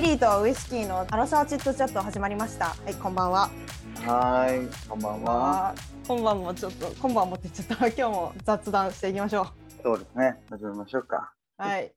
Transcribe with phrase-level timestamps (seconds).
[0.00, 2.68] リリーとウイスキーのアロサーチットチャット始まりました。
[2.68, 3.50] はい、こんばんは。
[3.96, 5.74] はい、こんばんは。
[6.08, 7.86] 今晩もちょっと、今晩もって言っちゃった。
[7.88, 9.48] 今日も雑談していきましょ
[9.82, 10.40] そうですね。
[10.48, 11.34] 始めましょうか。
[11.58, 11.62] う。
[11.62, 11.92] はい。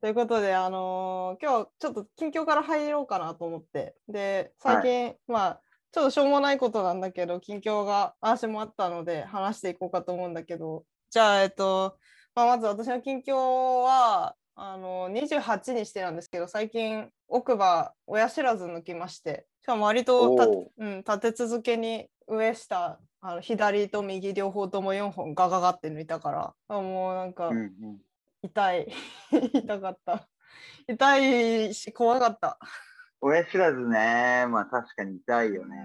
[0.00, 3.94] ということで、あのー今日ちょっと近況から入ろうかなと思って。
[4.08, 5.60] で、最近、まあ、
[5.92, 11.96] ちょっとしょうもないことなんだけど、近況が私もあったので話していこうかと思うんだけど、じゃあ、えっと、
[12.34, 19.46] まあ、まず私の近況は、あの28にしてなんですけど最近奥歯親知らず抜きまして。
[19.62, 26.54] しかも割とた、うん、立て続けに上下あの左と右両方とも4本ガガガって抜いたから。
[26.68, 27.72] あもうなんかうんうん。
[28.42, 28.92] 痛い。
[29.54, 30.28] 痛かった。
[30.88, 32.58] 痛いし怖かった、
[33.20, 35.76] 親知らずね、まあ確かに痛いよね。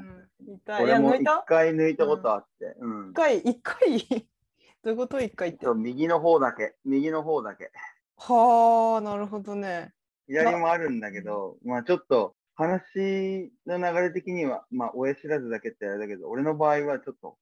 [0.48, 0.82] うん、痛い。
[0.82, 3.10] い俺も一回抜いたことあって、うん。
[3.12, 3.14] 一。
[3.14, 3.38] 回？
[3.40, 3.78] 一回？
[4.84, 5.22] どういうこと？
[5.22, 5.66] 一回って。
[5.66, 7.72] そう、右の方だけ、右の方だけ。
[8.18, 9.94] はあなるほどね。
[10.28, 17.38] 左もあるんだけど、まあちょっと話の流れ的には、まあ親知らずだけってあれだけど、俺の場合はちょっと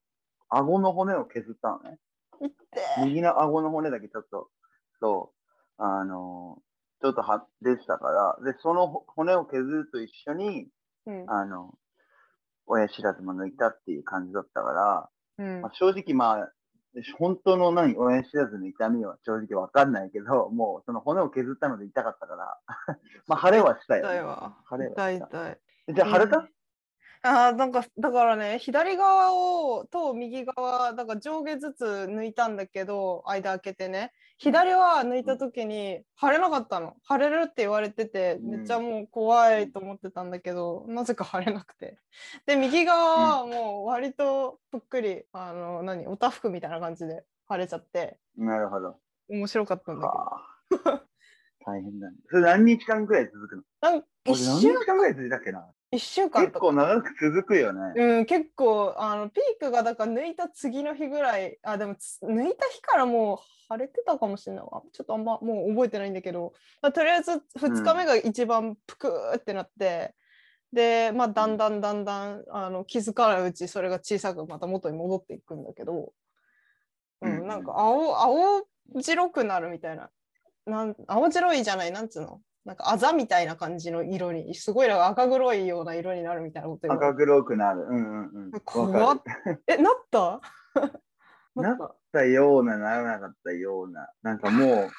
[0.50, 2.00] 顎の骨を削ったのね。
[3.04, 4.50] 右の顎の骨だけちょっと、
[5.00, 5.34] そ
[5.80, 6.62] う、あの
[7.02, 10.68] ちょっとは出てたから、で、その骨を削ると一緒に、
[11.06, 11.26] うん。
[11.30, 11.78] あの、
[12.66, 15.62] 親知らずも抜いたっていう感じだったから、うん。
[15.62, 16.52] まあ、正直まあ、
[17.18, 22.60] 本当の何、親知らずの痛みは正直わかんないけど、もうその骨を削ったので痛かったから、
[23.28, 24.10] まあ腫れはしたよ、ね。
[24.10, 24.58] 痛いわ。
[24.70, 25.60] 腫れは痛い痛い。
[25.94, 26.50] じゃあ腫れた、うん
[27.28, 36.96] あーなんかだからね左側をと右側だから上下ずつ抜いたんだけど間開けてね左は抜いた時に腫れなかったの。
[37.10, 38.50] 腫れるって言われててうん。
[38.52, 41.98] めっちゃもう怖いと思ってたんだけど、なぜか腫れなくて。
[42.46, 48.18] で右側はもう割とぷっくりあの何おたふくみたいな感じで腫れちゃって。
[48.38, 48.98] なるほど。
[49.30, 50.08] 面白かったんだ
[50.72, 50.90] けど。
[50.92, 51.04] はあ、
[51.66, 52.18] 大変だね。
[52.30, 53.64] それ何日間くらい続くの？
[53.82, 55.66] なんか俺一週何日間くらい続いたっけな？
[55.96, 56.60] 一週間結とか。
[56.68, 57.94] 構長く続くよね。
[57.96, 64.84] うん、結構あのピークがだから抜いた次の日ぐらいあでもつ抜いた日からもう腫れてたかもしれないわ。
[64.92, 70.14] ちょっとあんまもう覚えてないんだけど、まあ、とりあえず2日目が一番ぷくーってなって、
[70.74, 76.14] でまあだんだんだんだんあの気づかないうちそれが小さくまた元に戻っていくんだけど、
[77.22, 78.68] ううんん、なんか青青
[79.02, 80.10] 白くなるみたいな。
[80.66, 82.42] なん青白いじゃないなんつうの？
[82.66, 87.82] なんかあざみたいな感じの色にすごいなんか赤黒いような色になるみたいなこと赤黒くなる。
[87.82, 88.62] うんうんうん。
[88.66, 89.22] 怖っ
[89.68, 90.42] え、 なった？
[91.56, 91.78] なっ
[92.12, 92.26] た？
[92.26, 94.10] ような、ならなかったような。
[94.24, 94.90] なんかもう、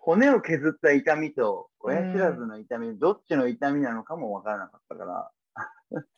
[0.00, 5.30] 骨を削った痛みと、親知らずの痛み、どっちの痛みなのかもわからなかったから。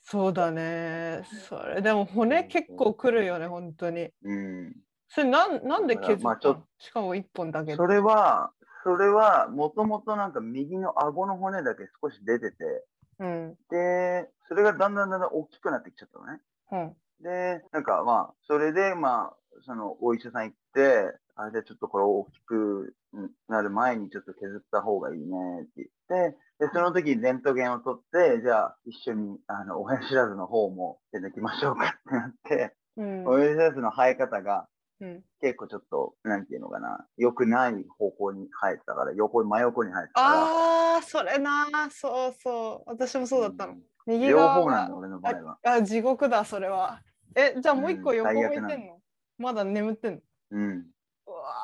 [0.02, 1.24] そうだね。
[1.48, 4.10] それでも骨結構くるよね、本当に。
[4.22, 4.76] うん。
[5.08, 8.52] それなんなんで削ったの、まあちょっしかも一本だけそれは、
[8.84, 12.84] それは、もともとなんか右の顎の骨だけ少し出てて、
[13.18, 13.54] うん。
[13.70, 16.40] で、それがだんだんだんだん大きくなってきちゃったのね。
[16.72, 16.96] うん。
[17.22, 22.94] で、なんかまあ、それでまあ、そのお医者さん行って、あれでちょっとこれ大きく
[23.48, 25.70] なる前にちょっと削った方がいいねって
[26.10, 33.24] 言って、で、その時にレントゲンを取って、じゃあ一緒にあの親知らずの方も出てきましょうかってなって、うん。
[33.26, 34.68] 親知らずの生え方が
[35.00, 40.28] うん、結構ちょっと、なんていうのかな、良くない方向に生えてたから、横に真横に生えてたから。
[40.30, 41.66] ああ、それな。
[41.90, 42.90] そうそう。
[42.90, 43.72] 私もそうだったの。
[43.72, 45.58] ん右両側が方なんだ、俺の場合は。
[45.64, 47.02] あ地獄だ、それは。
[47.34, 49.00] え、じゃあもう一個うん横向い最悪なのてんの、
[49.38, 50.20] まだ眠ってんの？
[50.50, 50.86] うん、う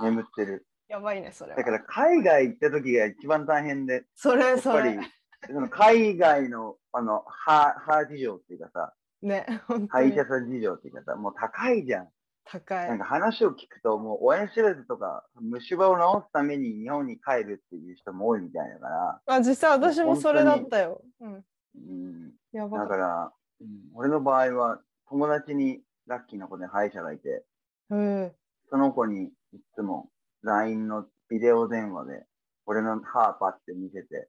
[0.03, 0.67] 眠ってる。
[0.89, 1.57] やばいね、それは。
[1.57, 4.99] だから海外行った時が一番大変で、それ、やっぱそれり。、
[5.47, 8.93] その海外の、あの、歯、歯事情っていうかさ、
[9.23, 9.47] ね、
[9.89, 12.09] 歯医者さん事情っていうかさ、もう高いじゃん。
[12.51, 12.99] 高いなん。
[12.99, 21.03] か話を聞くと、もう親知らずとか虫歯を治すために日本に帰るっていう人も多いみたいだから、あ、実際私もそれだったよ。
[21.21, 21.45] うん。
[21.77, 22.81] うん、やば。
[22.81, 27.45] だから、うん、俺の場合は友達にラッキーな子で歯医者がいて、
[27.91, 28.33] うん。
[28.69, 29.31] その子にい
[29.75, 30.09] つも
[30.43, 32.25] LINE のビデオ電話で
[32.67, 34.29] 俺の歯パって見せて、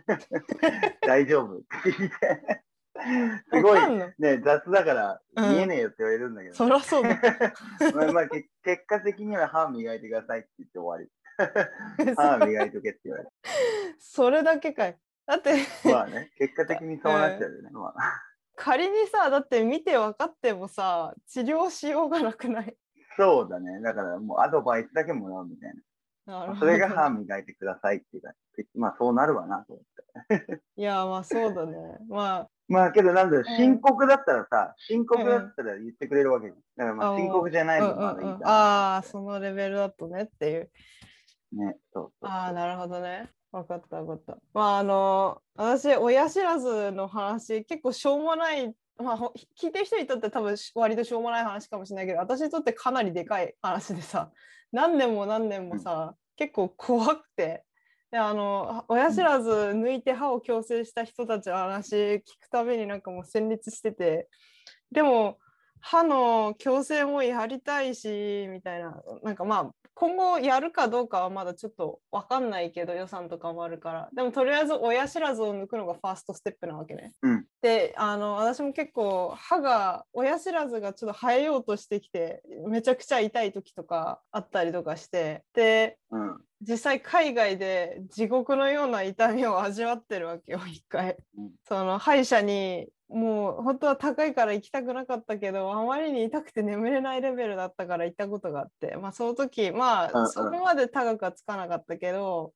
[1.06, 1.58] 大丈夫？
[1.58, 2.62] って聞いて、
[3.52, 3.88] すごい
[4.18, 7.08] ね、雑だからうん見えねえよって言われるんだけど、そりゃそう だ。
[7.94, 11.10] まあまあけ結果的には歯磨いてくださいって言って終わり。
[12.16, 13.30] 歯磨いとけって言われて。
[13.98, 14.98] それだけかい。
[15.26, 15.54] だって
[15.84, 17.70] まあね、 結果的にそうなっちゃうよね。
[17.70, 18.22] まあ、
[18.56, 22.76] 仮にさ、だって見て分かってもさ、治療しようがなくない？
[23.16, 23.80] そうだね。
[23.80, 25.80] だからもうアドバイスだけもらうみたいな。
[26.26, 28.32] なるほどそれが歯磨いてくださいっていうか、
[28.74, 30.60] まあそうなるわなと思って。
[30.76, 31.98] いや、まあそうだね。
[32.08, 36.58] ままあけどなんだ深刻だったらさ、深刻だったら言ってくれるわけじゃん。
[36.76, 38.48] だからまああ深刻じゃないのんうんうん、まだいいかな。
[38.48, 40.70] ああ、そのレベルだとねっていう。
[41.52, 43.28] ね、そうそうああ、なるほどね。
[43.50, 44.38] 分かった分かった。
[44.54, 48.72] まああの私親知らずの話結構しょうもない
[49.02, 49.16] まあ、
[49.58, 54.30] 聞いてる人にとって多分割としょうもない話かもしれないけど私にとってかなりでかい話でさ
[54.72, 57.64] 何年も何年もさ、結構怖くて
[58.10, 64.28] であの親知らず抜いて歯を矯正した人たちの話聞くたびになんかもう戦慄してて。
[64.90, 65.38] でも
[65.80, 69.00] 歯の矯正もやりたいしみたいな。
[69.22, 74.08] なんかまあ今後やるかどうかはまだちょっと分かんないけど予算とかもあるから。
[74.14, 77.12] でもとりあえず親知らずを抜くのがファーストステップなわけね。
[77.22, 85.44] うん、であの私も結構歯が親知らずがちょっと生えようとしてきてめちゃくちゃ痛い時とかあったりとかして。
[85.52, 91.16] で、うん、実際海外で地獄のような痛みを味わってるわけよ一回。
[91.36, 102.52] うん、その歯医者にもう本当は高いから行きたくなかったけどあまりに痛くて眠れないレベルだったから行ったことがあって、まあ、その時まあそこまで高くはつかなかったけど、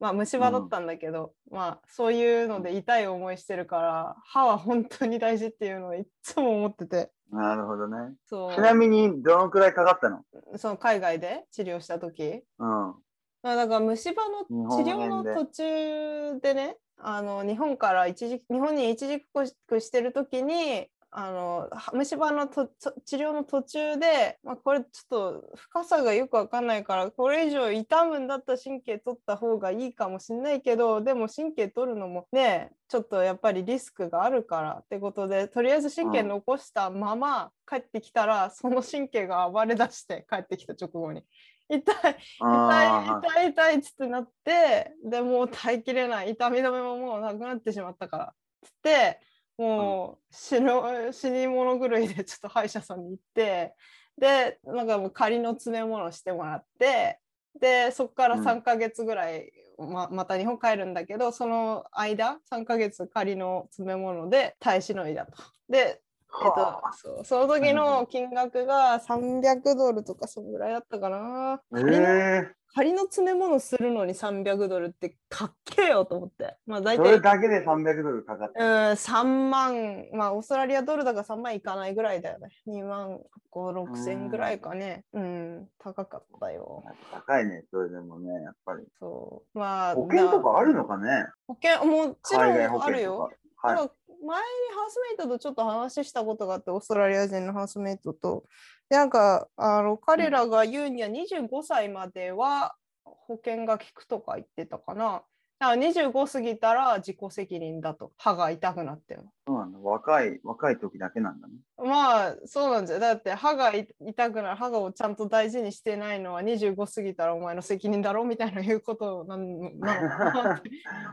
[0.00, 7.10] まあ、虫歯だったんだけど、うん、まあそういうので痛い思いしてるから歯は本当に大事っていうのをいつも思ってて。
[7.30, 8.14] なるほどね。
[8.28, 10.20] ちなみにどのくらいかかったの？
[10.56, 12.94] その海外で治療した時、うん、
[13.42, 14.44] だから虫歯の
[14.76, 19.26] 治療の途中でねあの日本から一時日本に一時帰
[19.66, 22.68] 国してる時にあの虫歯のと
[23.04, 41.24] 治療の途中で、まあ、これちょっと深さがよく分かんないからこれ以上痛むんだったら神経取った方がいいかもしんないけどでも神経取るのもねちょっとやっぱりリスクがあるからってことでとりあえず神経残したまま帰ってきたら、その神経が暴れ出して帰ってきた直後に。
[41.68, 46.32] 痛い痛い痛い痛いっつってなってでもう耐えきれない。
[46.32, 48.24] 痛み止めももうなくなってしまったから。
[48.24, 48.28] っ
[48.62, 49.20] つって
[49.56, 53.74] もう死の死に物狂いでちょっと歯医者さんに行って
[54.18, 57.18] でなんかもう仮の詰め物してもらって
[57.60, 65.32] でそこから3ヶ月ぐらい、うん、ままた日本帰るんだけどその間3ヶ月仮の詰め物で耐えしのいだと。
[65.68, 66.00] で
[66.42, 71.60] えっと、そうその時の金額が300ドルとかそのぐらいだったかな。
[71.70, 76.56] 仮の,、えー、仮の詰め物するのに300ドルってかっけえよと思って。
[76.66, 77.04] まあ大体。
[77.06, 78.58] それだけで300ドルかかって。
[78.58, 82.48] うん、3万、まあオーストラリアドルだから3万いかないぐらいだよね。
[82.66, 83.20] 2万
[83.52, 85.04] 5、6千ぐらいかね。
[85.12, 86.82] うん、高かったよ。
[87.12, 88.84] 高いね、それでもね、やっぱり。
[88.98, 89.58] そう。
[89.58, 89.94] まあ。
[89.94, 93.30] 保険とかあるのかね保険、もちろんあるよ。
[93.64, 93.88] はい、前に
[94.26, 98.44] ハウスメイトとちょっと話したことがあってオーストラリア人のハウスメイトと
[98.90, 102.74] でなんかあの彼らが言うには25歳までは
[103.04, 105.22] 保険が効くとか言ってたかな。
[105.58, 108.12] だから25過ぎたら自己責任だと。
[108.18, 109.78] 歯が痛くなってるそうなんだ。
[109.78, 111.54] 若い若い時だけなんだね。
[111.78, 120.00] まあそうなんじゃだって歯が痛くなる歯がをちゃんと大事にしてないのは25過ぎたらお前の責任だろみたいな言うことなのか
[120.42, 120.70] なって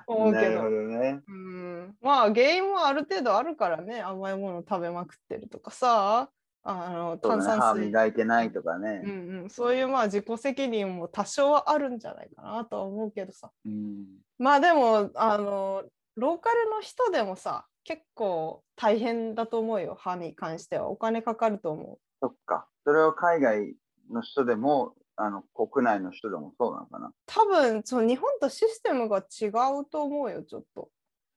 [0.07, 1.95] 思うけどね、うん。
[2.01, 4.01] まあ原因もある程度あるからね。
[4.01, 6.29] 甘いもの食べまくってるとかさ
[6.63, 9.11] あの炭酸水、ね、磨いてないとかね、うん
[9.43, 14.05] うん、そういうまあ自己責任も多少はあるんじゃないかなとは思うけどさ、うん、
[14.37, 15.83] まあでもあの
[16.15, 19.97] ローカルの人でもさ結構大変だと思うよ。
[19.99, 21.97] 歯に関してはお金かかると思う。
[22.21, 22.67] そっか。
[22.85, 23.73] それを海外
[24.11, 27.11] の人でもあの国内の人でもそうなのかな。
[27.25, 30.89] 多分その日本とシステムが違うと思うよちょっと。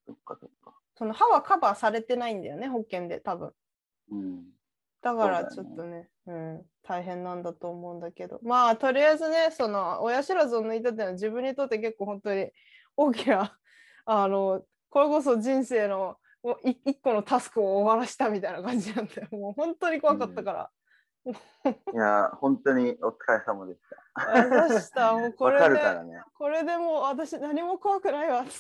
[0.06, 0.74] そっかそっか。
[0.96, 3.52] その歯はカバーされてないんだよね保険で多分。
[4.10, 4.44] うん
[5.04, 12.50] だからちょっとね、うねうん、大変なんだと思うんだけど、まあとりあえずね、その親知らずを抜いたっていうのは自分にとって結構本当に
[12.96, 13.54] 大きな、
[14.06, 16.16] あの、これこそ人生の
[16.62, 19.28] 一個のタスクを終わらしたみたいな感じなんだよ。
[19.32, 20.70] もう本当に怖かったから。
[21.26, 21.36] うん、い
[21.94, 23.80] や、本当にお疲れ様でし
[24.14, 24.68] た。
[24.68, 25.12] でした。
[25.12, 28.50] もうこれで、ね、これでもう私何も怖くないわって。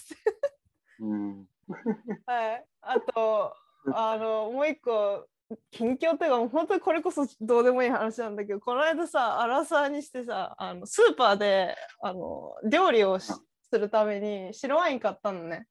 [1.00, 1.46] うん、
[2.26, 2.66] はい。
[2.82, 3.54] あと、
[3.94, 5.26] あの、もう一個
[5.70, 13.40] 近況というか本当にこれこそどうでもいい話なんだけどこの間さアラサーにしてさあのスーパーであの料理をす
[13.72, 15.66] るために白ワイン買ったのね。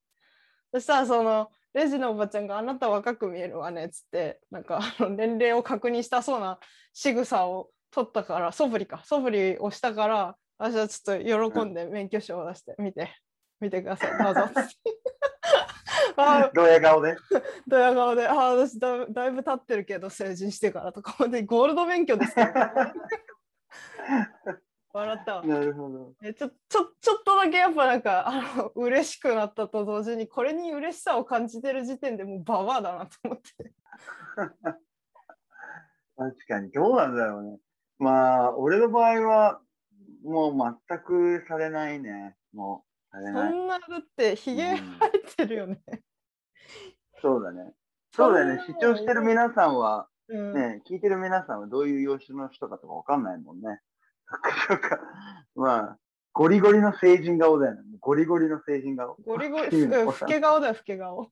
[0.74, 6.60] そしたらそのレジのおばちゃんが「あなた若く見えるわね」っつってなんかあの年齢を確認したそうな
[6.94, 9.02] 仕草を取ったから素振りか。
[9.06, 13.16] 素振りをしたから私はちょっと喜んで免許証を出して見て
[13.60, 14.24] 見てください。
[14.24, 14.42] どうぞ。
[16.82, 17.18] 顔で？
[17.68, 22.94] ドヤ顔で、ああ、私だだいぶ経ってるけど、成人してからとか、でゴールド免許ですか
[24.94, 26.14] 笑ったなるほど。
[26.24, 33.74] えちょちょちょっとだけやっぱなんかあの嬉しくなったと同時にこれに嬉しさを感じてる時点でもうババアだなと思って。
[36.16, 37.58] 確かにどうなんだろうね。
[37.98, 39.62] まあ俺の場合は
[40.24, 42.36] もう全くされないね。
[42.54, 43.52] もうされない。
[43.52, 44.78] そんなだってひげうん。
[44.78, 45.82] 生えてるよね。
[47.24, 47.74] そうだね。
[48.12, 48.62] そうだよね。
[48.68, 53.80] 視聴してる皆さんは、うんね、聞いてる皆さんはどういう養子の人かとかわかんないもんね。
[54.68, 55.00] そっか
[55.56, 55.98] まあ、
[56.34, 57.82] ゴリゴリの成人顔だよね。
[58.02, 59.16] ゴリゴリの成人顔。
[59.26, 61.32] ゴリゴリ、うん老け顔だよ、老け顔。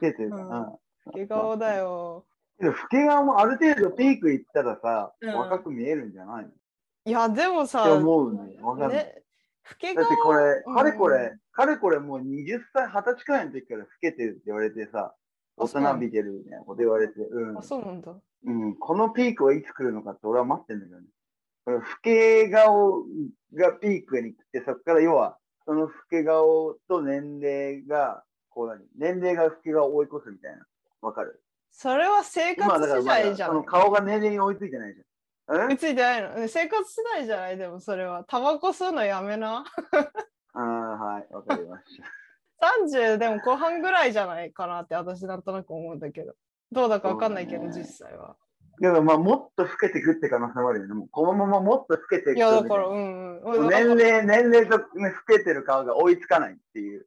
[0.00, 0.78] 出てるかうんな。
[1.06, 2.26] 老け顔だよ。
[2.58, 6.48] けど、老け顔もある程度ピークいったらさ、うん若く見えるんじゃないの？
[6.48, 6.52] っ
[7.06, 8.58] いや、でもてさ、思うね。
[8.60, 9.04] わかんない。
[9.04, 9.22] ね、
[9.70, 15.14] 老けだ顔ってこれ、うんかれこれ、かれこれもう20歳、20歳くらいの時から老けてるって言われてさ、
[15.56, 17.62] 大人びてるみたいなこと言われて、うんあ、。
[17.62, 18.14] そうなんだ。
[18.44, 21.06] うん、このピークはいつ来るのかって俺は待ってんだけどね。
[21.64, 23.02] この老け顔
[23.54, 28.80] がピークに来て、そこから要は、その老け顔と年齢が、こう何？
[28.96, 30.64] 年齢が老け顔を追い越すみたいな。
[31.02, 31.42] わかる？
[31.70, 35.06] それは生活今だから次まだ第じゃないその顔が年齢に追いついてないじゃん。
[35.78, 36.34] ついてないの？
[36.34, 37.56] ね生活次第じゃない？
[37.56, 38.24] でもそれは。
[38.24, 39.64] タバコ吸うのやめな。
[40.52, 42.04] ああ、はい、わかりました。
[42.84, 46.34] 30でも後半ぐらいじゃないかなって私なんとなく思うんだけど。
[46.70, 48.36] どうだかわかんないけど、ね実際は。
[48.80, 50.94] けど、まあ、もっと老けてくって可能性もあるよね。
[50.94, 53.68] もうこのままもっと老けていくいや、だとから、うんうん。
[53.68, 57.06] 年齢、年齢と、ね、老けてる顔が追いつかないっていう。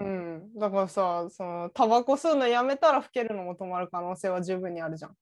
[0.00, 5.16] うん、だからさ、そのタバコ吸うのやめたら老けるのも止まる可能性は十分にあるじゃん。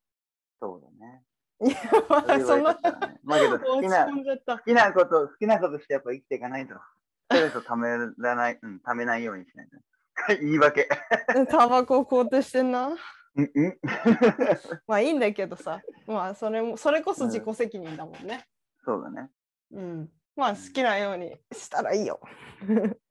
[0.61, 1.25] そうだね。
[1.63, 1.77] いや、
[2.09, 2.79] まあ、そんな、
[3.23, 4.59] まあけど好きな、好。
[4.65, 6.75] きなこと、好きなことしてやっぱ生きていかないと。
[6.75, 6.79] ス
[7.29, 7.89] トレスをため
[8.19, 9.77] らない、うん、ためないようにしないと。
[10.41, 10.89] 言い訳。
[11.49, 12.89] タバコ肯定してんな。
[13.35, 13.79] うんうん
[14.87, 18.47] まあいいんだけどさ、まあそれも、それこそ自己責任だもんね。
[18.85, 19.31] そうだね。
[19.71, 20.11] うん。
[20.37, 22.21] まあ好きなようにしたらいいよ。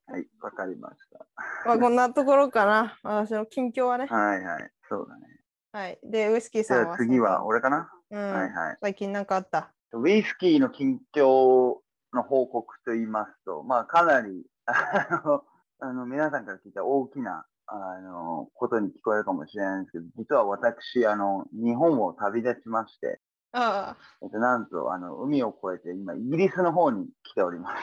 [0.06, 1.00] はい、わかりまし
[1.66, 3.00] まあこんなところかな。
[3.02, 4.08] 私の近況はね。
[4.08, 4.16] た。
[4.16, 5.28] はいはい、そうだね。
[5.72, 6.00] はい。
[6.04, 6.98] で、ウイスキーじさんは。
[6.98, 8.78] 次は俺かな、うん、はいはい。
[8.82, 9.72] 最近なんかあった？
[9.94, 11.78] ウイスキーの近況
[12.14, 15.44] の報告と言いますと、まあかなり、あの、
[15.80, 23.20] あの皆さんから聞いた大きな、あの、ことに聞こえるかもしれないんですけど、実は私、あの、日本を旅立ちまして、
[23.54, 27.76] ああ、えっと、なんと、あの、海を越えて、今、イギリスの方に来ております。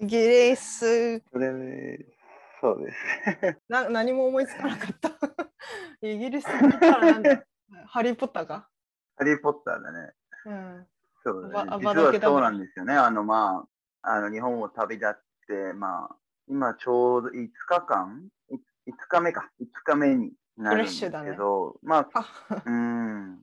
[0.00, 2.06] イギリスそれで、
[2.60, 3.60] そうです。
[3.68, 5.10] な、 何も思いつかなかった。
[6.02, 7.44] イギリスにいたらなんだ
[7.86, 8.68] ハリー・ポッターか。
[9.16, 10.12] ハリー・ポッターだね。
[10.46, 10.86] うん。
[11.22, 11.70] そうだね。
[11.70, 12.94] ア実はそうなんですよね。
[12.94, 13.66] あの、ま
[14.02, 15.12] あ、あの、日本を旅立っ
[15.46, 16.16] て、まあ、
[16.48, 18.58] 今ちょうど5日間い ?5
[19.08, 19.50] 日目か。
[19.60, 23.40] 5日目になるんですけど、まあ、あうーん。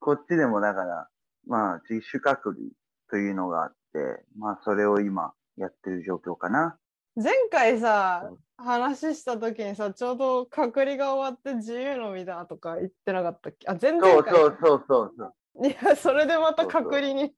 [0.00, 1.08] こっちでもだから、
[1.46, 2.70] まあ、自主隔離
[3.10, 6.78] というのがあって、まあ、それを今やってる状況かな。
[7.20, 13.68] 前回さ、話した時にさ、ちょうど隔離が終わって自由の身だとか言ってなかったっけ？
[13.68, 15.66] あ、全然そうそうそうそうそう。
[15.66, 17.34] いや、それでまた隔離に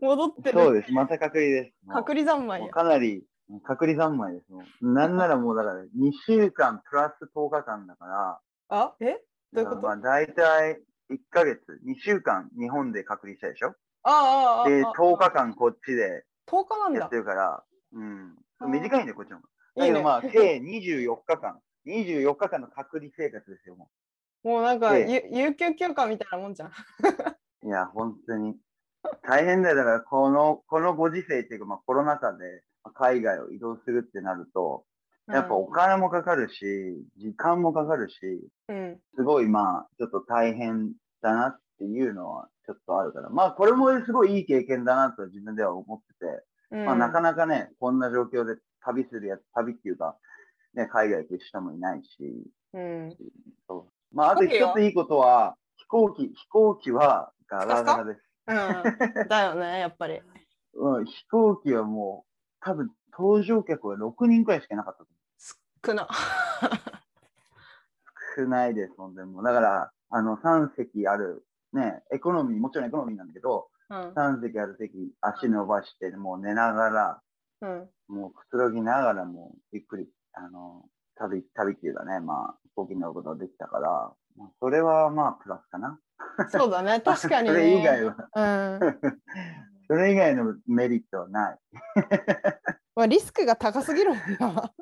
[0.00, 0.58] 戻ってる。
[0.58, 0.92] そうです。
[0.92, 1.92] また隔離です。
[1.92, 2.68] 隔離三昧。
[2.70, 3.24] かなり
[3.64, 4.52] 隔離三昧です。
[4.52, 8.94] もうなんならもうだから 2週間プラス10日間だから、あ？
[9.00, 9.22] え？
[9.52, 9.82] どういうこと？
[9.82, 13.74] まあ大体1ヶ月、2週間日本で隔離したでしょ？
[14.02, 17.16] ああ、ああ、で、ああ10日間こっちで10日なんだやって。
[17.16, 18.36] るから、うん。
[18.68, 19.48] 短いんだよ、こっちの方が。
[19.76, 19.86] だ。
[19.86, 23.88] けどまあ、 計24日間、24日間の隔離生活ですよ、も
[24.42, 26.68] もうなんか、有給休暇みたいなもんじゃん。
[26.68, 26.72] う。
[27.66, 28.56] いや、本当に。
[29.22, 29.76] 大変だよ。
[29.76, 32.62] だから、この、このご時世っていうか、まあ、コロナ禍で
[32.94, 34.84] 海外を移動するってなると、
[35.28, 38.16] やっぱお金もかかるし、時間もかかるし、
[38.68, 39.00] うん。
[39.14, 46.84] すごいまあ、ちょっと大変だなっていうのはちょっとあるから、まあ、これもすごいいい経験だなと自分では思ってて、うん。
[46.84, 50.16] まあ、なかなかね、こんな状況で旅するやつ、旅っていうか、
[50.74, 52.08] ね、海外行く人もいないし、
[52.72, 53.16] うん。
[53.68, 58.20] そうまあ、あと一ついいことは、飛行機、飛行機はガラガラです。
[58.46, 59.28] うん。
[59.28, 60.20] だよね、やっぱり。
[60.74, 65.08] うん、飛行機はもう、多分、搭乗客は6人くらいしかいなかったと
[65.84, 66.08] 少な。
[68.36, 69.44] 少ないです、本当にもう。
[69.44, 73.71] だから、あの、3席ある、ね、エコノミー、もちろんエコノミーなんだけど、うん。
[73.92, 77.22] 3席ある席、足伸ばして、もう寝ながら、
[77.60, 77.88] うん。
[78.08, 80.84] もうくつろぎながらもうゆっくり、あの、
[81.16, 85.98] 旅、旅っていうかね、まあ、飛行機に乗ることができたから、まあ、それはまあ、プラスかな。
[86.50, 87.54] そうだね、 確かに、ね。
[87.54, 88.80] それ以外は、うん。
[89.88, 91.58] それ以外のメリットはない。
[92.96, 94.72] まあ、リスクが高すぎるもんな。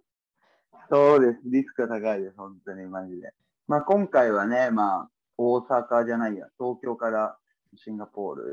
[0.88, 1.40] そうです。
[1.44, 2.36] リスクが高いです。
[2.36, 3.32] 本当にマジで。
[3.66, 7.38] まあ、今回はね、まあ、大阪じゃないや、東京から
[7.76, 8.52] シンガポール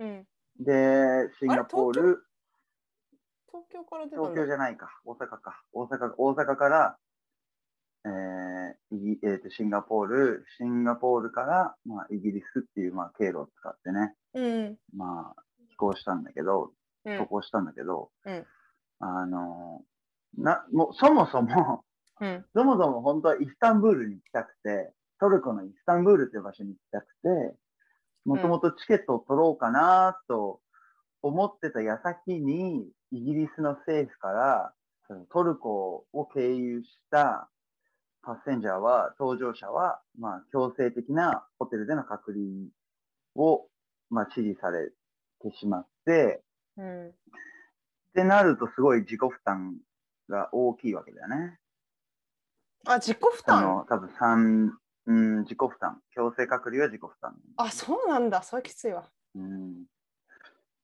[0.00, 0.26] うん。
[0.58, 0.72] で、
[1.28, 2.24] で、シンガポール、
[3.52, 3.84] 東京？
[3.84, 5.62] から出たん東だ京じゃないか、大阪か。
[5.72, 6.98] 大阪、大阪から、
[8.04, 14.40] えーえーとシンガポール、シンガポールから、まあ、イギリスっていう、まあ、経路を使ってね、う
[14.70, 14.78] ん。
[14.96, 16.72] まあ、飛行したんだけど、
[17.04, 18.46] うん渡航したんだけど、うん
[19.00, 19.82] あの、
[20.36, 21.84] な、もうそもそも、
[22.20, 22.44] うん。
[22.54, 27.56] そもそも本当はイスタンブールに行きたくて、トルコのイスタンブールっていう場所に行きたくて、
[28.24, 30.60] もともとチケットを取ろうかなと
[31.22, 34.74] 思ってた矢先に、イギリスの政府から、
[35.08, 37.50] そのトルコを経由した
[38.22, 42.44] パッセンジャーは、搭乗者は、まあ、強制的なホテルでの隔離
[43.34, 43.66] を、
[44.10, 44.90] まあ、指示され
[45.40, 46.42] てしまって、
[46.76, 47.08] うん。
[47.08, 47.12] っ
[48.14, 49.76] てなるとすごい自己負担
[50.28, 51.58] が大きいわけだよね。
[52.86, 53.84] あ、自己負担？
[53.88, 56.00] 多分三、うん、自己負担。
[56.14, 57.34] 強制隔離は自己負担。
[57.56, 58.42] あ、そうなんだ。
[58.42, 59.04] それきついわ。
[59.34, 59.84] うん。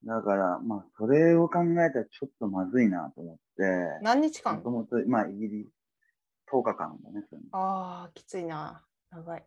[0.04, 4.56] だから、まあ、それを考えたらちょっとまずいなと思って、何日間？
[4.56, 5.68] もともと、まあ、イギリス、
[6.52, 8.82] 10日間だね、ああ、きついな。
[9.11, 9.44] 長い。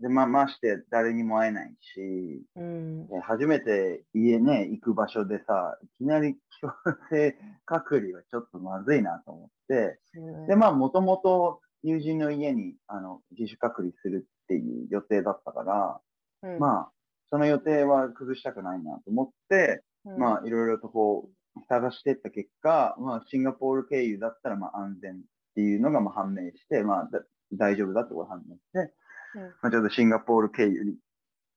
[0.00, 3.06] で、まあ、まして誰にも会えないし、うん。
[3.08, 6.72] で初めて家ね、行く場所でさ、いきなり 強
[7.10, 7.36] 制
[7.66, 10.00] 隔離はちょっとまずいなと思って、
[10.48, 16.00] で、まあ、もともと友人の家にあの自主隔離するっていう予定だったから、
[16.42, 16.92] うん、まあ、
[17.30, 25.16] その予定は崩したくないなと思って、うん、まあ、いろいろとこう、探していった結果、まあ、シンガポール経由だったら、まあ、安全っ
[25.54, 27.20] ていうのがまあ判明して、まあ、だ
[27.52, 28.92] 大丈夫だってことが判明して、
[29.36, 29.42] うん。
[29.42, 30.96] まあ、ちょっとシンガポール経由に、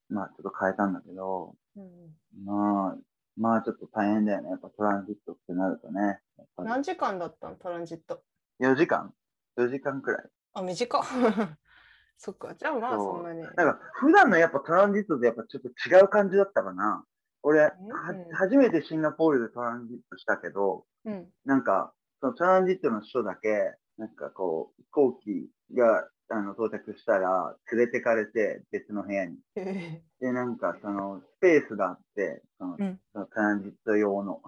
[0.09, 2.45] まあ、ちょっと変えたんだけど、うん。
[2.45, 2.97] まあ、
[3.37, 4.49] まあ、ちょっと大変だよね。
[4.49, 6.19] やっぱトランジットってなるとね。
[6.57, 7.55] 何時間だったの？
[7.55, 8.21] トランジット。
[8.61, 9.13] 4時間
[9.57, 10.29] ?4 時間くらい。
[10.53, 11.03] あ、短っ。
[12.17, 12.55] そっか。
[12.55, 13.41] じゃあまあそんなに。
[13.41, 17.05] なんか、普段のやっぱトランジットでやっぱちょっと違う感じだったかな。
[17.43, 21.31] 俺、はうん初めてシンガポールでトランジットしたけど、うん。
[21.45, 29.37] なんか、そのトランジットの人だけ、なんかこう、飛行機があの到着したら連れてかれて別の部屋に。
[29.55, 34.41] へで、なんかそのスペースがあって、その,、うんそのトランジット用の。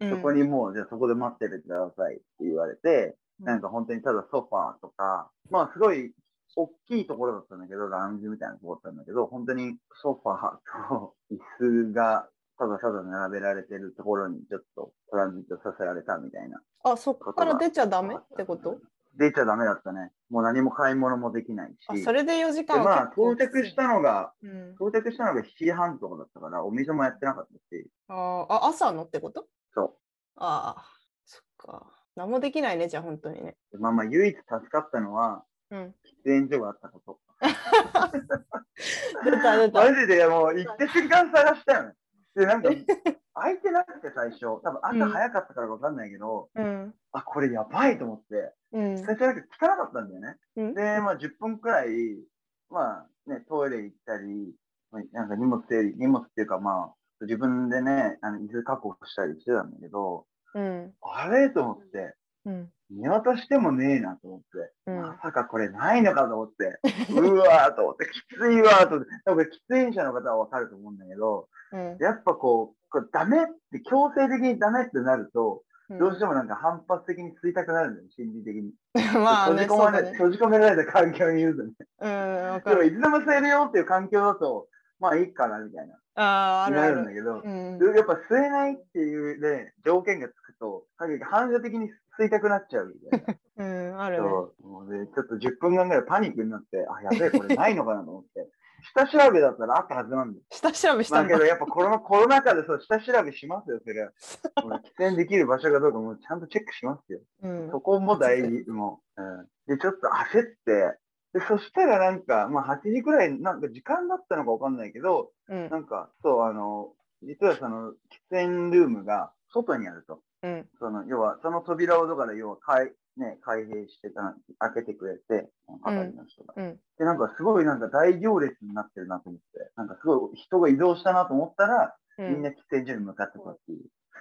[0.00, 6.12] えそこにもう、じゃあそこで待っててくださいって言われて、うんなんか本当にただソファーとか、まあすごい
[6.56, 16.60] 大きいところだったんだけど、ラウンジみたいなところだったんだけど、本当にソファーと椅子がただただ並べられてるところにちょっとトランジットさせられたみたいな。
[16.84, 18.78] あ、そこから出ちゃダメってこと？
[19.16, 20.10] 出ちゃダメだったね。
[20.30, 21.74] もう何も買い物もできないし。
[21.88, 29.46] あ、それで4時間でまあ、到着したのが、うん、到着したのが7時半とかだったから、お店もやってなかったし、あーあ、朝のってこと？
[29.74, 29.96] そ
[30.36, 30.84] ああ、
[31.24, 31.97] そっか。
[32.18, 33.54] 何もできないね、じゃあ本当にね。
[33.72, 33.78] う。
[33.78, 35.94] まあまあ、唯一助かったのは、うん。
[36.04, 37.20] 喫煙所があったこと。
[39.24, 39.80] 出た出た。
[39.80, 41.94] マジでもう行って瞬間探したよね。
[42.34, 42.70] で、なんか、
[43.34, 46.92] 空いてなくて最初、多分朝早かったからわかんないけど、うん。
[47.12, 48.98] あ、これやばいと思って、うん。
[48.98, 50.36] 最初なんか聞かなかったんだよね。
[50.56, 52.20] うんで、まあ10分くらい、
[52.68, 54.56] まあね、トイレ行ったり、
[54.90, 60.92] まあなんか荷物整理、荷物っていうかまあ、自分でね、あの、水確保したりしてたんだけど、うん。
[61.02, 62.14] あれと思って、
[62.46, 62.70] うん。
[62.90, 64.46] 見渡してもねえなと思って、
[64.86, 66.80] うんまさかこれないのかと思って、
[67.12, 71.98] うわーと思って、きついわーと思って、多分喫煙者の方はわかると思うんだけど、うん。
[72.00, 78.72] やっぱこう、これダメって、強制的にダメってなると、どうしてもなんか反発的に吸いたくなるんだよ、心理的に。
[79.22, 80.12] まあね、閉じ込まれ、ね。
[80.12, 81.72] 閉じ込められた環境にいるとね。
[82.00, 82.86] うん、でも、る。
[82.86, 84.68] いつでも吸えるよっていう環境だと、
[85.00, 85.94] まあいいかな、みたいな。
[86.20, 87.78] ああ、あるんだけど、うん。
[87.94, 93.38] やっぱ吸えないっていうね、条件がつくと、反射的に吸いたくなっちゃうみたいな。
[93.58, 94.28] うん、あるね。
[94.28, 94.66] そう。
[94.66, 98.48] もうね、ちょっと10分間ぐらいパニックになって、あ、やべえ、これないのかなと思って。
[98.94, 100.44] 下調べだったらあったはずなんだよ。
[100.50, 101.48] 下調べしたんだまあけど、。
[101.48, 104.12] やっぱコロナコロナ禍でそう下調べしますよ、それは。
[104.56, 107.20] 喫煙できる場所かどうかもうちゃんとチェックしますよ。
[107.42, 109.22] うんそこも大事、もう。
[109.22, 110.98] うん、で、ちょっと焦って、
[111.38, 117.94] で、そしたらなんか、まあ8時くらい、なんか時間だったのかわかんないけど、うんなんか、そう、あの、実はその、喫
[118.30, 120.20] 煙ルームが外にあると。
[120.42, 120.68] うん。
[120.78, 125.48] その、要は、その扉をどかで、要は、開、ね、開閉してた、開けてくれて、
[125.82, 126.54] 係の人が。
[126.56, 126.78] うん。
[126.98, 133.78] で、なんかすごいなんか大行列になってるなと思って、なんかすごい人が移動したなと思ったら、うんみんな喫煙所に向かってたっていう。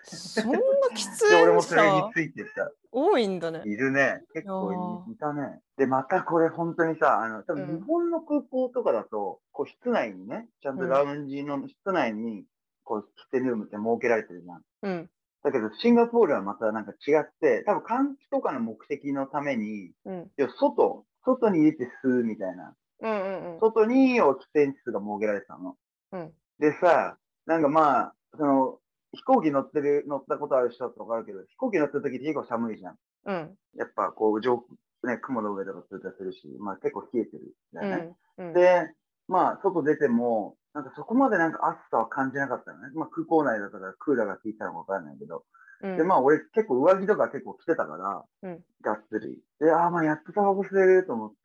[0.08, 0.58] そんな
[0.96, 3.62] 喫で、俺も煙それに者ついてさ、多いんだね。
[3.66, 4.24] いるね。
[4.34, 5.60] 結構いいたね。
[5.78, 12.46] で、またこれ本当にさ、あの、多分うん日本の空港とかだと、こう室内にね、ちゃんとラウンジの室内に、
[12.84, 14.64] こう、喫煙ルームって設けられてるじゃん。
[14.84, 15.10] うん。
[15.44, 20.32] だけど、シンガポールはまたなんか違って、多分換気とかの目的のために、うん。
[20.38, 22.74] 外、外に入れて吸うみたいな。
[23.02, 23.60] うんうんうん。
[23.60, 25.76] 外に喫煙室が設けられてたの。
[26.14, 26.34] うん。
[26.60, 28.80] でさ、なんかまあ、その、
[29.18, 32.96] 飛行機乗ってる、乗ったことある人だとわかるけど、飛行機乗ってる時って結構寒いじゃん。
[33.26, 33.58] うん。
[33.76, 34.60] やっぱこう上
[35.04, 38.16] 空、ね、雲の上とか通過するし、まあ結構冷えてるんだよね。
[38.38, 38.54] うん。
[38.54, 38.92] で、
[39.28, 42.92] まあ外出ても、なんかそこまでなんか暑さは感じなかったのね。
[42.96, 45.44] まあ空港内だったからクーラーが効いたのかわからないけど。
[45.84, 49.42] うんで、まあ俺結構上着とか結構着てたから、うんがっつり。
[49.60, 51.36] で、ああまあやっとタバコ吸えると思って、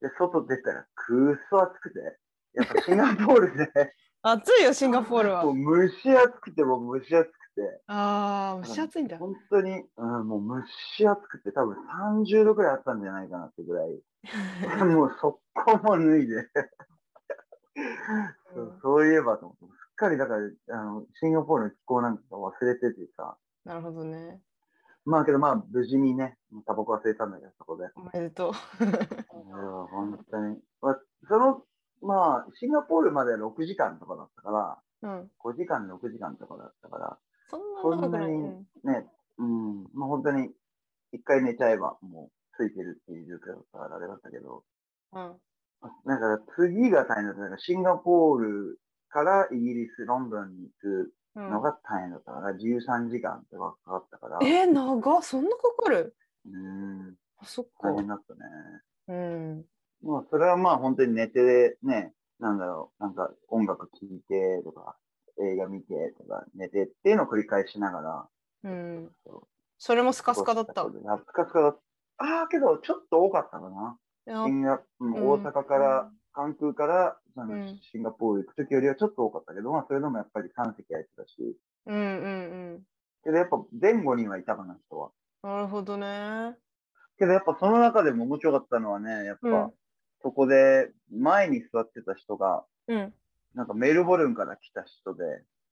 [0.00, 2.18] で、外出たらくっそ暑くて。
[2.56, 5.88] やっぱシンガポールで、暑いよ、シンガポールはもう。
[5.88, 7.80] 蒸し暑くて、もう蒸し暑くて。
[7.86, 9.18] ああ、蒸し暑いんだ。
[9.18, 11.76] 本当に、うん、もう蒸し暑くて、多分
[12.24, 14.00] 30度くらいあったんじゃないかなってぐらい。
[14.84, 16.48] もう速攻も脱いで。
[18.54, 23.36] そうそういえばと思って、すっかりだから、あの、シンガポールの気候なんか忘れててさ。
[23.64, 24.40] なるほどね。
[25.04, 27.84] まあけどまあ、無事にね、タバコ忘れたんだけど、そこで。
[27.94, 28.52] おめでとう。
[28.84, 28.96] いや
[29.90, 30.58] 本当に。
[30.80, 31.62] まあ、その、
[32.06, 35.30] まあ、シンガポールまで6時間とかだったから、うん。
[35.44, 37.18] 5時間、6時間とかだったから、
[37.50, 39.06] そんそなにうんね、
[39.38, 40.50] うん、まあ本当に、
[41.12, 44.64] 一回寝ちゃえばもうついてるっていう状況だったからあれだったけど、
[45.12, 45.36] うん。
[46.06, 47.40] だから次が大変だった。
[47.42, 56.16] だからシンガポールからイギリス、ロンドンに行くうんのが大変だったから、13時間とかかかったから、えー、長っそんなかかる？
[56.46, 57.96] うん、あそっか大。
[57.96, 58.40] 変だったね。
[59.08, 59.64] うん。
[60.06, 64.96] まあ、それはまあ本当に寝てね、なんだろう、なんか音楽聴いてとか、
[65.42, 68.28] 映画見てとか、寝てっていうのを繰り返しながら、
[68.64, 69.10] うん。
[69.78, 70.82] それもスカスカだった？
[70.82, 70.88] あ、
[71.18, 71.78] スカスカだっ
[72.18, 72.24] た。
[72.24, 73.98] ああ、けどちょっと多かったかな。
[74.26, 74.48] 大
[75.38, 82.06] 阪から、関空からそのうんシンガポール行くときよりはちょっと多かったけど、まあそれでもやっぱり3席空いてたし、うんうんう
[82.78, 82.82] ん。
[83.24, 85.10] けどやっぱ前後にはいたかな、人は。
[85.42, 86.56] なるほどね。
[87.18, 89.72] けどやっぱその中でも面白かったのはね、やっぱ、うん
[90.26, 93.14] そこで前に座ってた人が、うん。
[93.54, 95.22] なんかメルボルンから来た人で、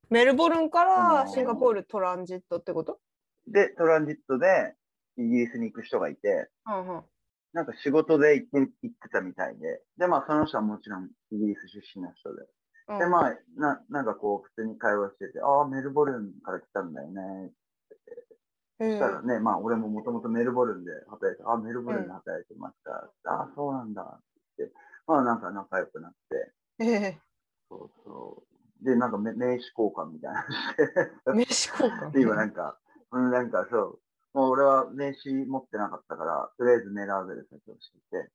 [0.09, 2.99] メルボルンかあのーらシンガポールトランジットってこと？
[3.47, 4.75] で、トランジットで
[5.17, 7.03] イギリスに行く人がいて、うんうん。
[7.51, 12.43] なんか仕事で行って行ってたみたいで、で、まあその人はもちろんイギリス出身の人で、
[12.87, 17.51] うんで、まあ、ななんかこう普通に会話してて、ああ、メルボルンから来たんだよね。
[18.77, 23.09] そしたらね、まあ俺ももともとメルボルンで働いて、ああ、メルボルンで働いてました。
[23.31, 24.19] ああ、そうなんだ。
[25.07, 27.21] まあなんか仲良くなって、ええ
[27.69, 28.43] そうそ
[28.81, 28.85] う。
[28.85, 30.45] で、なんかめ名刺交換みたいな。
[31.33, 32.11] 名刺交換？
[32.11, 32.79] で、今なんか、
[33.11, 33.99] うん、なんかそ
[34.33, 37.77] う、もう俺は名刺持ってなかったから、とりあえずメールアドレスだけ教
[38.13, 38.31] えて、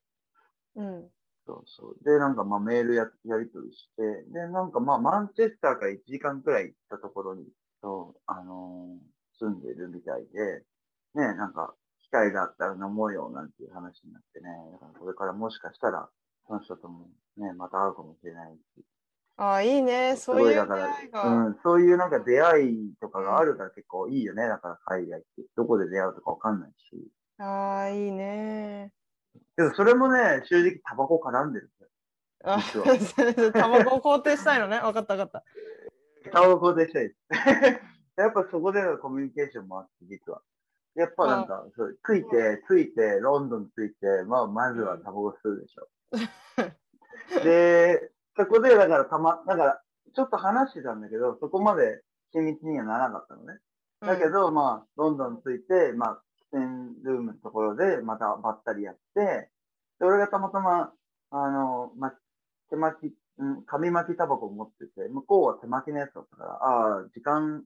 [0.76, 1.11] うん。
[1.46, 2.04] そうそう。
[2.04, 7.46] で、なんかまあメールややり取りして、で、なんかまあマンチェスターから1時間くらい行ったところに、
[7.83, 10.64] そう、あのー住んでるみたいで、
[11.14, 11.80] ね、なんか機
[12.11, 16.09] 会があったら飲もうよなんていう話になってね、だからこれからもしかしたら、
[16.46, 18.85] その人ともね、また会うかもしれないし、
[19.40, 20.16] ああ、いいね。
[20.16, 21.25] すそういう出会いが。
[21.25, 24.46] うん、そういうなんか出会いとかがあるから結構いいよね。
[24.46, 25.29] だから海外って。
[25.57, 27.09] どこで出会うとかわかんないし。
[27.38, 28.92] ああ、いいね。
[29.57, 31.90] けどそれもね、正直タバコ絡んでるんだよ。
[32.44, 32.61] あ
[33.53, 34.79] タバコを肯定したいのね。
[34.81, 35.42] 分かった分かっ
[36.25, 36.31] た。
[36.31, 37.16] タバコでしたいです。
[38.20, 40.42] やっぱそこでのコミュニケーションもあって、実は。
[40.94, 45.88] やっぱなんか、そうついて、ついて、ロンドンついて、まあ、まずはタバコ吸うでしょ。
[47.44, 49.83] で、そこで、だからたま、だから、
[50.14, 53.59] ちょっと話してたんだけど、そこまで親密にはならなかったのね。
[54.00, 56.22] だけど、まあ、ロンドン着いて、まあ、
[56.53, 59.50] 喫煙ルームのところで、またばったりやって、
[60.00, 60.92] で、俺がたまたま、
[61.31, 62.12] あの、ま、
[62.70, 67.64] 手巻き、うん、紙巻きタバコを持ってて、向こうは手巻きのやつだったから、ああ、時間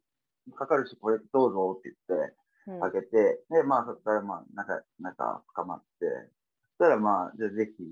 [0.57, 2.35] かかるし、これどうぞって言って、
[2.67, 6.07] うん開けて、で、まあ、そこから、まあ、仲、仲深まって、
[6.79, 7.85] そしたら、まあ、じゃあぜひ、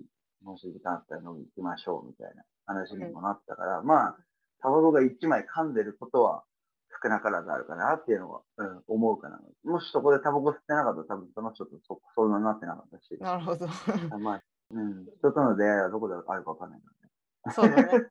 [0.43, 4.17] もし時間あったら飲み行きましょう、みたいな話にもなったから、まあ、
[4.63, 6.45] タバコが一枚噛んでることは
[7.03, 9.41] 少なからずあるかなっていうのは、うん、思うかな。
[9.65, 13.67] もしそこでタバコ吸ってなかったら多分その人とそそんなになってなかったし、なるほど。
[14.21, 16.87] まあ、うん、人との出会いはどこであるかわかんないか
[17.55, 17.73] らね。
[17.73, 18.09] そうだね。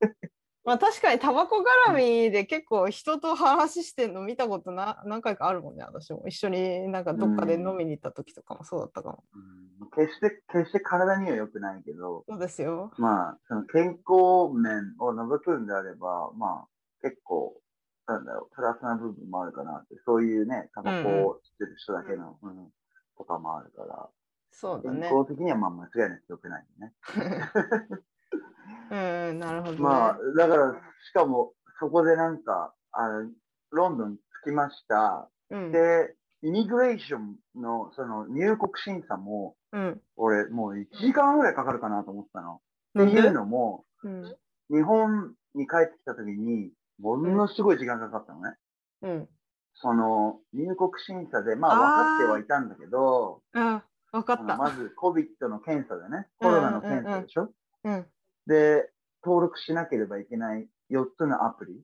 [0.71, 1.57] まあ確かにタバコ
[1.89, 6.23] 絡みで結構人と話してんの見たことな何回かあるもんね、私も。
[6.29, 9.23] 一緒になんかどっかで飲みに行った時とかもそうだったかも。
[9.36, 12.93] うん、決して、決して体には良くないけど、そうですよ。
[12.97, 16.67] まあ、その健康面を除くんであれば、まあ、
[17.01, 17.53] 結構、
[18.07, 22.69] なんだろう、プラスな部分もあるかなって、そういうね、タバコを吸ってる人だけの、うん
[23.17, 24.10] とかもあるから、
[24.51, 25.10] そうだね。
[25.10, 26.93] 健康的にはまあ間違いなく良くないよね。
[28.91, 29.80] うんうん、なるほど、ね。
[29.80, 33.30] まあ、だから、しかも、そこでなんか、あの、
[33.71, 35.30] ロンドン着きました。
[35.50, 40.02] うん、で、イミグレーションの、その、入国審査も、うん。
[40.15, 42.62] 俺、もう1時間ぐらいかかるかなと思ってたの。
[42.93, 43.19] なんで？
[43.19, 44.36] っていうのも、うん。
[44.69, 48.56] 日本に帰ってきた時に、ものすごい時間かかったのね。
[49.04, 49.30] うん。
[49.76, 54.43] その、入国審査で、まあ分かってはいたんだけど、あ、わかあった。
[54.43, 58.06] のまず COVID の検査でね、コロナの検査でしょ、うん。
[58.47, 58.89] で、
[59.23, 61.82] 登録しなければいけない4つのアプリ。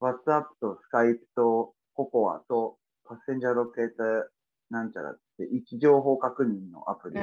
[0.00, 4.22] WhatsApp と Skype と COCOA とパッセンジャーロケーター
[4.70, 7.22] なんちゃらって位置情報確認のアプリを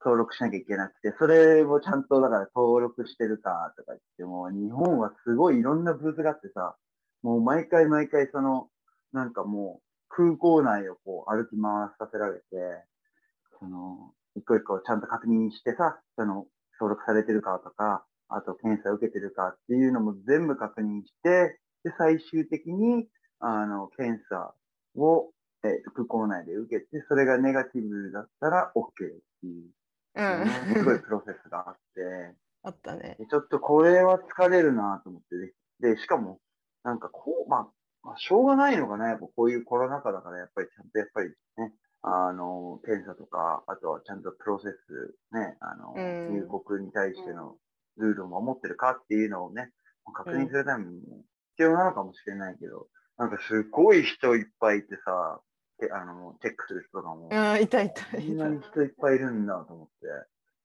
[0.00, 6.76] 登録しなきゃいけなくて、それをちゃんとだから登録してるかとか言っても、日本はすごいいろんなブースがあってさ、
[7.22, 8.68] もう毎回毎回その、
[9.12, 12.44] なんかもう空港内をこう歩き回させられて、
[13.58, 16.46] その、一個一個ちゃんと確認してさ、その、
[16.82, 23.06] 登録されてるかとか、あと検査を受けてるかっていうのも全部確認して、で、最終的に、
[23.38, 24.52] あの、検査
[24.96, 25.30] を、
[25.64, 28.92] え空港内で受けて、それがネガティブだったら OK っ
[29.40, 29.70] ていう、
[30.16, 33.16] うん、すごいプロセスがあって、 あったね。
[33.30, 35.54] ちょっとこれは疲れるなと思って、
[35.94, 36.40] で、しかも、
[36.82, 47.56] なんかこう、まあ、まあ、しょうがないのかな、やっぱこういうコロナ禍だから、やっぱりちゃんとやっぱりね、あの、検査とか、あとはちゃんとプロセス、ね、あの、入国に対しての
[47.96, 49.70] ルールを守ってるかっていうのをね、
[50.14, 52.88] 確認するためにも必要なのかもしれないけど、
[53.18, 55.40] なんかすごい人いっぱいいてさ、
[55.92, 57.28] あの、チェックする人とかも。
[57.32, 58.04] ああ、いたいた。
[58.04, 60.06] こんなに人いっぱいいるんだと思って。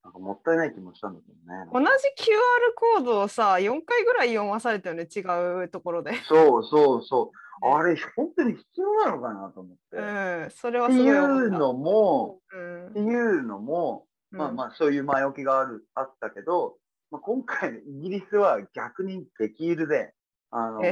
[0.08, 1.70] なんかもったいない気もしたんだけどね。
[1.74, 2.38] 同じ QR
[2.76, 5.20] コードをさ、4回ぐらい読まされたよね、違
[5.63, 6.13] うところで。
[6.24, 7.38] そうそうそう。
[7.67, 9.98] あれ、本当に必要なのかなと思って。
[9.98, 10.02] う
[10.48, 11.04] ん、それはすごい。
[11.04, 16.78] っていうのも、うん、っていうのも、まあまあ、そういう前置きがあるあったけど、
[17.12, 20.13] まあ、今回、イギリスは逆にできるで、
[20.52, 20.89] あの、も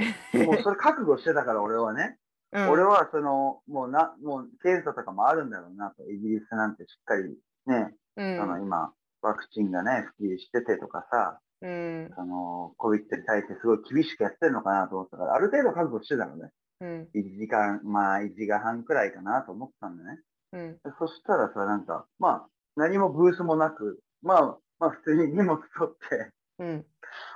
[0.60, 2.18] うそれ覚悟してたから、俺はね。
[2.52, 8.94] うん、俺は、その、もうな、もう検査とかもあるんだろうなと、イギリスなんてしっかりね、うん、あの今、
[9.26, 16.52] ワクチンがね、普及しててとかさ、うん、あの、COVID に対してすごい厳しくやってるのかなと思ったから、ある程度覚悟してたのね。
[16.82, 20.20] うん、1時間、まあ1時間半くらいかなと思ったんだね。
[20.54, 26.86] うん、そしたらさ、なんか、まあ、何もブースもなく、まあ、まあ普通に荷物取って、うん、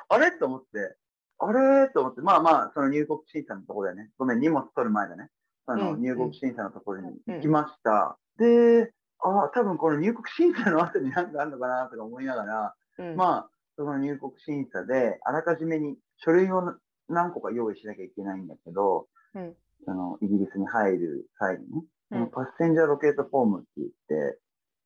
[0.09, 0.31] あれ？
[0.31, 0.95] と思って、
[1.39, 1.89] あれ？
[1.89, 5.29] と思って、まあまあ、その入国審査のところでね、ごめん、荷物取る前だね。
[5.65, 8.17] その入国審査のところに行きました。
[8.37, 16.75] で、ああ、多分この入国審査の後に何かあるのかなとか思いながら、うん、まあ、その入国審査で、あらかじめに書類を
[17.07, 19.53] 何個か用意しなきゃいけないんだけど、うん、
[19.85, 24.39] そのイギリスに入る際にね、うん、パッセンジャーロケートフォームって言って、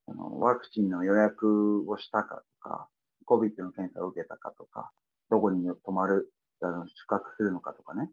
[0.08, 2.88] あのワクチンの予約をしたかとか、
[3.28, 4.92] COVID の検査を受けたかとか、
[5.30, 8.10] どこに泊まる、あの宿泊するのかとかね。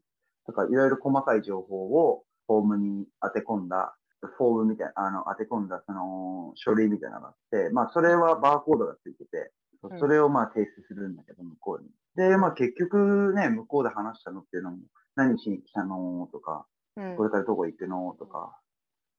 [0.46, 9.52] とか、いろいろ細かい情報をフォームに当て込んだフォームみたいな、あの、当て込んだその書類みたいなのがあって、まあ、それはバーコードがついてて、
[9.98, 11.88] それをまあ提出するんだけど、向こうに。
[12.14, 14.78] で、まあ結局ね、向こうで話したのっていうのも、
[15.16, 16.66] 何しに来たのとか、
[17.16, 18.58] これからどこ行くのとか、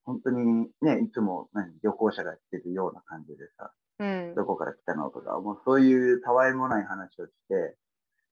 [0.03, 7.75] 本当にね、いつも何旅行者が来てるような感じでさ、うん、どこから来たのとか、もうそういうたわいもない話をして、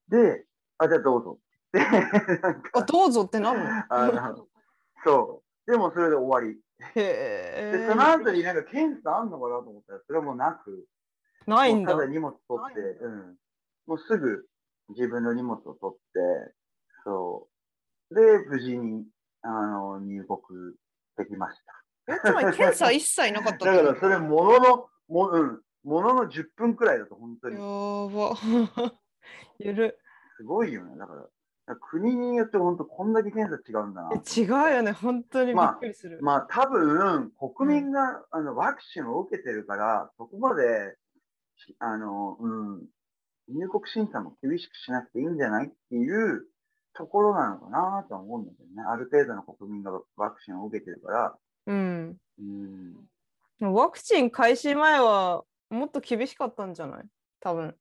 [0.09, 0.45] で、
[0.77, 1.79] あ、じゃあどうぞって。
[2.73, 4.47] あ、どうぞって何の
[5.03, 5.48] そう。
[5.69, 6.59] でもそれで終わり。
[6.95, 10.87] へで、その後になんか検査あんのかなと思ったら、それもなく、
[11.45, 11.91] ないんだ。
[11.93, 13.35] ただ荷物取って、うん。
[13.85, 14.45] もうすぐ
[14.89, 16.53] 自分の荷物を取って、
[17.03, 17.47] そ
[18.09, 18.15] う。
[18.15, 19.05] で、無事に、
[19.43, 20.39] あの、入国
[21.17, 21.59] できまし
[22.07, 22.15] た。
[22.15, 27.55] え、つまり検査一切なかっただからそれ、ものの、も,、うん、ものの10分くらいだと、本当に。
[27.55, 28.35] やば。
[29.59, 29.99] ゆる。
[30.37, 30.97] すごいよね。
[30.97, 31.27] だから、
[31.75, 34.11] 国によって本当こんだけ検査違うんだな。
[34.13, 36.19] 違うよね、本当にびっくりする。
[36.21, 40.95] まあ、まあ、多分国民が、うん、あのワクチンを受けてるから、そこまで
[41.79, 42.85] あの、うん、
[43.49, 46.45] 入国審査も厳しくしなくていいんじゃないっていう
[46.93, 48.87] ところなのかなとは思うんだけどね。
[48.87, 51.37] ある程度の国民がワクチンを受けてるから。
[51.67, 52.17] うん。
[52.39, 57.03] うん、ワクチン開始前はもっと厳しかったんじゃない？
[57.41, 57.75] 多分。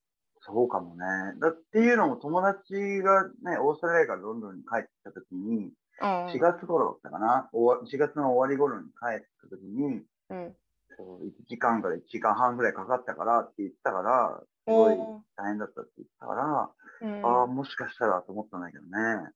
[0.48, 1.04] そうかもね。
[1.40, 10.54] だっていうのも友達がね、オーストラリアからロンドンに帰ってきたときに、4月頃だったかな、4月の終わり頃に帰ったときに、うん、
[10.96, 14.96] そう1時間から1時間半ぐらいかかったからって言ったから、すごい
[15.36, 16.70] 大変だったって言ったから、
[17.02, 19.30] うん、ああ、もしかしたらと思ったんだけどね。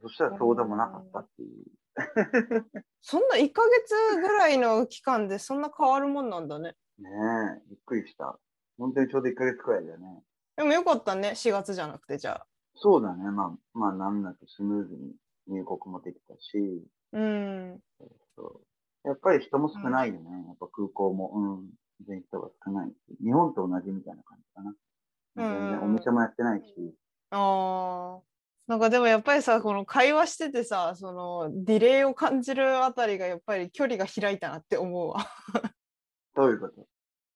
[0.00, 1.64] そしたらそうでもなかったっていう。
[3.00, 6.74] そんな1ヶ月ぐらいの期間でそんな変わるもんなんだね。
[6.98, 7.08] ね
[7.64, 8.38] え、びっくりした。
[8.78, 10.22] 本当にちょうど1ヶ月くらいだよね。
[10.56, 12.46] でもよかったね、4月じゃなくて、じゃあ。
[12.76, 15.14] そうだね、まあ、まあ、なんなくスムーズに
[15.48, 17.80] 入国もできたし、うん。
[19.04, 21.70] やっぱり人も少ないよね、うん、やっぱ空港も、うん、
[22.06, 24.74] 全然人が少ないし、日本と同じみたいな感じかな。
[25.36, 26.94] 全然お店もやってないし。
[27.30, 28.22] ああ。
[28.66, 35.26] なんかでもやっぱりさこの会話しててさそのディレイを感じるあたりがやっぱり距離が開いたなって思うわ。
[36.34, 36.86] どういうこと？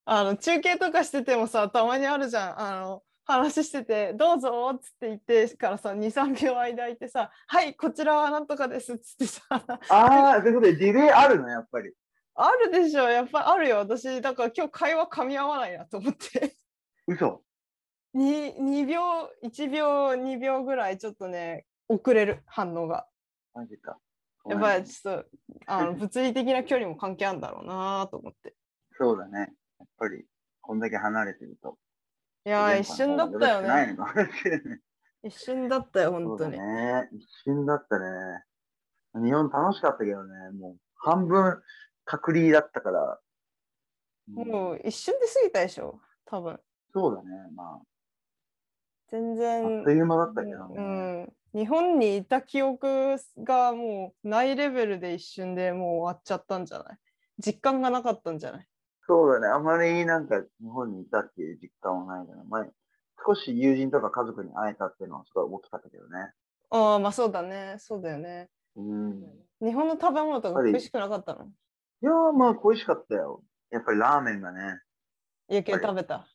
[0.07, 2.61] あの中継とかしててもさたまにあるじゃん。
[2.61, 11.93] あの話してて、どうぞっつって言ってからさ、2、3秒間空いてさ、はい、こちらはなんとかですっつってさ、ああ、ということで、ディレイあるの、やっぱり。
[12.35, 13.77] あるでしょ、やっぱりあるよ。
[13.77, 16.57] 私、だから今日会話噛み合わないなと思って。
[17.07, 17.43] 嘘。
[18.14, 19.01] 2, 2秒、
[19.45, 23.07] 1秒、2秒ぐらいちょっとね、遅れる反応が。
[23.53, 23.99] マジか。
[24.47, 25.29] やっぱりちょっと
[25.67, 28.55] あの 物理的な距離も関係あるんだろうなと思って。
[28.97, 29.53] そうだね。
[29.79, 30.25] やっぱり、
[30.62, 31.79] こんだけ離れてると。
[32.49, 33.95] いやー、一瞬だったよね。
[35.23, 36.53] 一瞬だったよ、本当に。
[36.59, 37.09] ね。
[37.13, 38.07] 一瞬だったね。
[39.17, 41.61] 日本楽しかったけどね、もう半分
[42.07, 43.21] 隔離だったから。
[44.29, 46.59] うんもう一瞬で過ぎたでしょ、多分。
[46.95, 47.29] そうだね。
[47.55, 47.81] まあ、あ
[49.11, 49.91] 全然っと。
[49.91, 51.23] いう間だったけどうね。
[51.25, 56.99] ん、日本にいた記憶がもうないレベルで一瞬でもう終わっちゃったんじゃない？
[57.39, 58.69] 実感がなかったんじゃない？
[59.09, 59.49] そうだね。
[59.49, 62.71] あまりなんか日本にいたっていう実感はないから、前、
[63.27, 66.33] 少し友人とか家族に会えたっていうのはすごい大きかったけどね。
[66.71, 67.77] ああ、まあそうだね。
[67.79, 68.51] そうだよね。
[68.77, 69.21] うん。
[69.61, 71.47] 日本の食べ物とか美味しくなかったの？
[71.47, 73.42] いやー、まあ、美味しかったよ。
[73.71, 74.81] やっぱりラーメンがね、
[75.49, 76.27] 家系食べた？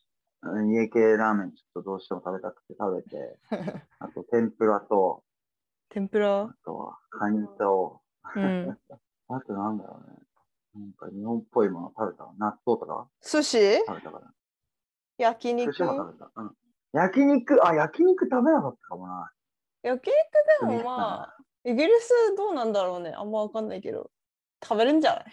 [0.42, 3.38] うん家系ラーメンちょっとどうしても食べたくて食べて、
[3.98, 5.22] あと天ぷらと、
[5.88, 6.42] 天ぷら？
[6.42, 8.02] あとはカニと、
[8.34, 8.78] うん。
[9.28, 10.16] あとなんだろうね。
[10.74, 12.32] なんか日本っぽいもの食べたわ。
[12.38, 13.08] 納豆とか？
[13.22, 13.76] 寿司？
[13.86, 14.30] 食べたから。
[15.18, 15.72] 焼肉？
[15.72, 16.30] 寿司も食べた。
[16.36, 16.50] うん。
[16.92, 19.30] 焼肉、あ、焼肉食べなかったかもな。
[19.82, 23.12] 焼肉でもまあ、イギリスどうなんだろうね。
[23.16, 24.10] あんまわかんないけど。
[24.62, 25.24] 食べるんじゃない？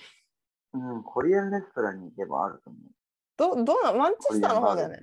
[0.74, 2.82] うん、コリアンレストランに行けばあると思う。
[3.38, 5.00] どどうなんマンチェスターの方だよね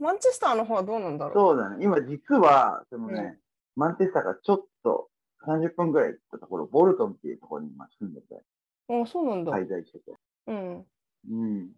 [0.00, 1.76] マンチェスターの方はどうなんだろそうだね。
[1.84, 3.38] 今実は、そのね、うん
[3.78, 5.10] マンチェスターからちょっと
[5.46, 8.44] 30分ぐらい行ったところ、ボルトンっていうところに今住んでて、う。
[8.88, 9.52] あ、そうなんだ。
[9.52, 10.12] 滞在してて。
[10.46, 10.86] うん。
[11.30, 11.72] うん。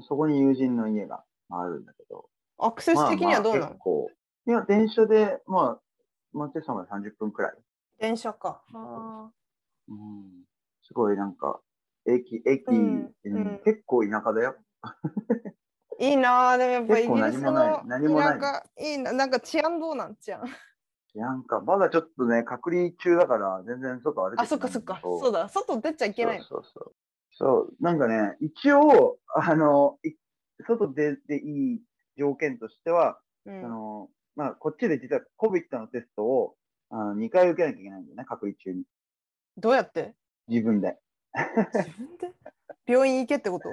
[0.00, 2.28] そこに友人の家があるんだけど。
[2.58, 4.10] アクセス的にはどうなの、まあまあ結構。
[4.46, 5.80] いや、電車で、まあ、
[6.32, 7.52] マンチェスターまで30分くらい。
[7.98, 8.62] 電車か。
[8.72, 9.30] あ
[9.88, 10.44] うん。
[10.82, 11.60] すごいなんか、
[12.06, 14.56] 駅、駅、うんうんうん結構田舎だよ。
[16.00, 16.58] ーいいなぁ。
[16.58, 19.12] でもやっぱイギリス何もないの何もない田舎いいな。
[19.12, 20.16] なんか治安どうなん？
[20.16, 20.42] 治安。
[21.16, 25.00] なんか、まだちょっとね、隔離中だから、全然外歩いてあ、そっかそっか。
[25.02, 25.44] そうだ。
[25.44, 25.48] だ。
[25.48, 26.44] 外出ちゃいけないの。
[26.44, 26.94] そうそう
[27.32, 27.74] そう。
[27.80, 30.14] なんかね、一応、あの、い
[30.66, 31.82] 外出ていい
[32.16, 36.56] 条件としては、うんあの、まあ、こっちで実は COVID のテストを
[36.90, 38.84] あの2回受けなきゃいけないんだよね、隔離中に。
[39.56, 40.14] どうやって？
[40.48, 40.98] 自分で。
[41.74, 42.32] 自分で？
[42.86, 43.68] 病院行けってこと？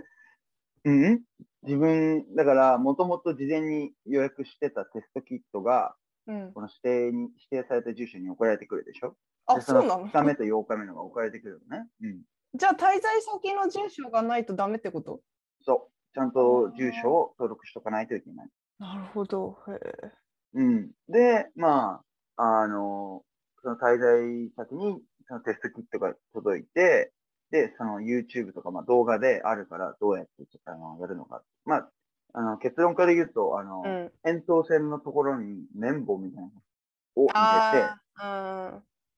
[0.86, 1.21] うん
[1.63, 5.95] 自分、だから、もともと事前に予約してたテストキットが、
[6.28, 6.54] うん。
[6.54, 9.16] この指定に、指定された住所に送られてくるでしょ？
[9.46, 11.88] あ、でそうなの？2日目と8日目のが送られてくるのね。
[12.02, 12.22] うん。
[12.56, 15.22] じゃあ滞在先の住所がないとダメってこと？
[15.62, 15.94] そう。
[16.14, 18.48] ちゃんと住所を登録しとかないといけない。
[18.80, 19.58] なるほど。
[19.68, 20.12] へえ。
[20.54, 20.92] うん。
[21.10, 22.04] で、ま
[22.38, 23.24] あ、あの、
[23.64, 27.12] その滞在先にそのテストキットが届いて、
[27.50, 30.32] で、その YouTube とか、まあ、動画であるから、どうやって
[30.66, 31.42] あのやるのか。
[31.66, 31.90] まあ、
[32.34, 34.12] あの結論から言うと、あの、うん。
[34.24, 37.89] 扁桃腺のところに綿棒みたいなのを入れて、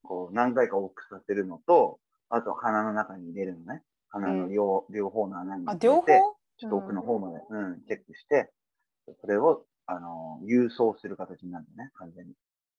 [0.04, 2.00] こう何回か往復させるのと、
[2.30, 3.82] あと鼻の中に入れるのね。
[4.10, 6.06] 鼻の両,、両方の穴に入れて、両方？
[6.58, 8.50] ちょっと奥の方まで、うん、チェックして、
[9.20, 12.34] それを、あの、郵送する形になるんだね、完全に。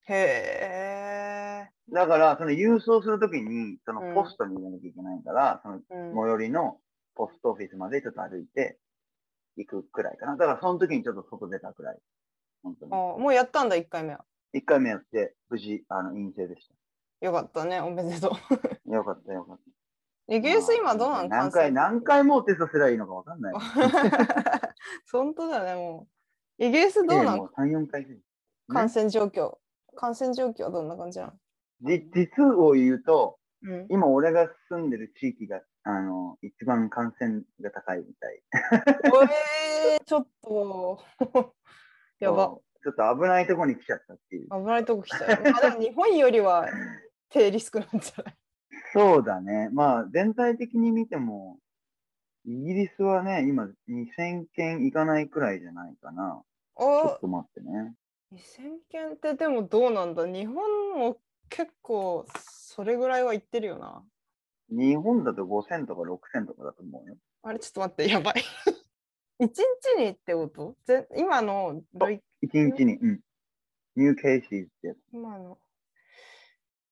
[0.08, 1.70] へえ。
[1.92, 6.78] だから、その郵送するときに、そうんのポストに入れなきゃいけないから、そのうん最寄りの
[7.14, 8.78] ポストオフィスまでちょっと歩いて
[9.56, 10.36] 行くくらいかな。
[10.36, 11.98] だから、その時にちょっと外出たくらい。
[12.62, 12.92] 本当に。
[12.92, 14.24] あもうやったんだ、1回目は。
[14.52, 16.68] 一回目やって、無事、あの、陰性でし
[17.20, 18.58] よかったね、おめでとう。
[18.58, 18.68] た。
[18.92, 20.34] よかった、よかった。
[20.34, 23.54] イギリス今どうなの何回、何回もうテストすればいいのかわかんない。
[25.12, 26.08] 本当だね、も
[26.58, 26.64] う。
[26.64, 28.16] イギリスどうなのもう3、4回目。
[28.68, 29.58] 感染状況。
[29.94, 31.32] 感染状況はどんな感じなの？
[31.82, 33.86] じ実を言うと、うん。
[33.88, 38.42] 今俺が住んでる地域が、あの、一番感染が高いみたい。
[39.12, 41.00] おえー、ちょっと。
[42.18, 42.58] やば。
[42.82, 44.48] ちょっと危ないとこに来ちゃったっていう。
[44.50, 45.42] 危ないとこ来ちゃう。
[45.42, 46.68] まあでも日本よりは
[47.28, 48.36] 低リスクなんじゃない？
[48.92, 49.68] そうだね。
[49.72, 51.60] まあ、全体的に見ても、
[52.44, 56.42] イギリスはね、今2000件いかないくらいじゃないかな。
[56.78, 57.94] ちょっおと待ってね。
[58.32, 60.26] 2000件ってでもどうなんだ？
[60.26, 64.04] 日本も結構それぐらいは言ってるよな。
[64.70, 67.16] 日本だと5000とか6000とかだと思うよ。
[67.42, 68.42] あれちょっと待って、やばい。
[69.38, 69.62] 一日
[69.98, 70.76] にってこと？
[70.84, 73.20] ぜ今の累1日に、うん。
[73.96, 74.96] ニューケーシーって。
[75.12, 75.58] 今の、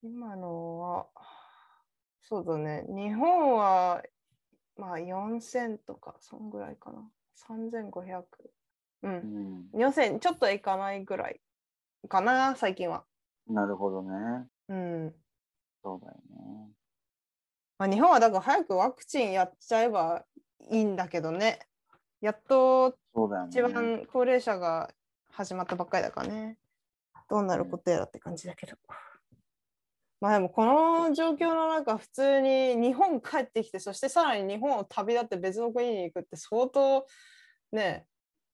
[0.02, 1.06] 今のは、
[2.22, 2.84] そうだね。
[2.88, 4.02] 日本は、
[4.76, 7.10] まあ4000とか、そんぐらいかな。
[7.48, 8.24] 3500。
[9.02, 9.08] う。
[9.08, 9.70] うんん。
[9.74, 11.40] 4000ちょっといかないぐらい
[12.08, 13.04] かな、最近は。
[13.46, 14.46] なるほどね。
[14.68, 15.14] うん。
[15.82, 16.70] そうだよね。
[17.78, 20.24] まあ、日本はだから早くワクチンやっちゃえば
[20.70, 21.58] いいんだけどね。
[22.20, 22.96] やっと。
[23.48, 24.90] 一番高齢者が
[25.30, 26.58] 始まったばっかりだからね。
[27.28, 28.76] どうなることやらって感じだけど。
[30.20, 37.04] まあでもこの状況の中普通に日本帰ってきてそしてさらに日本を旅立って別の国に行くって相当
[37.72, 38.06] ね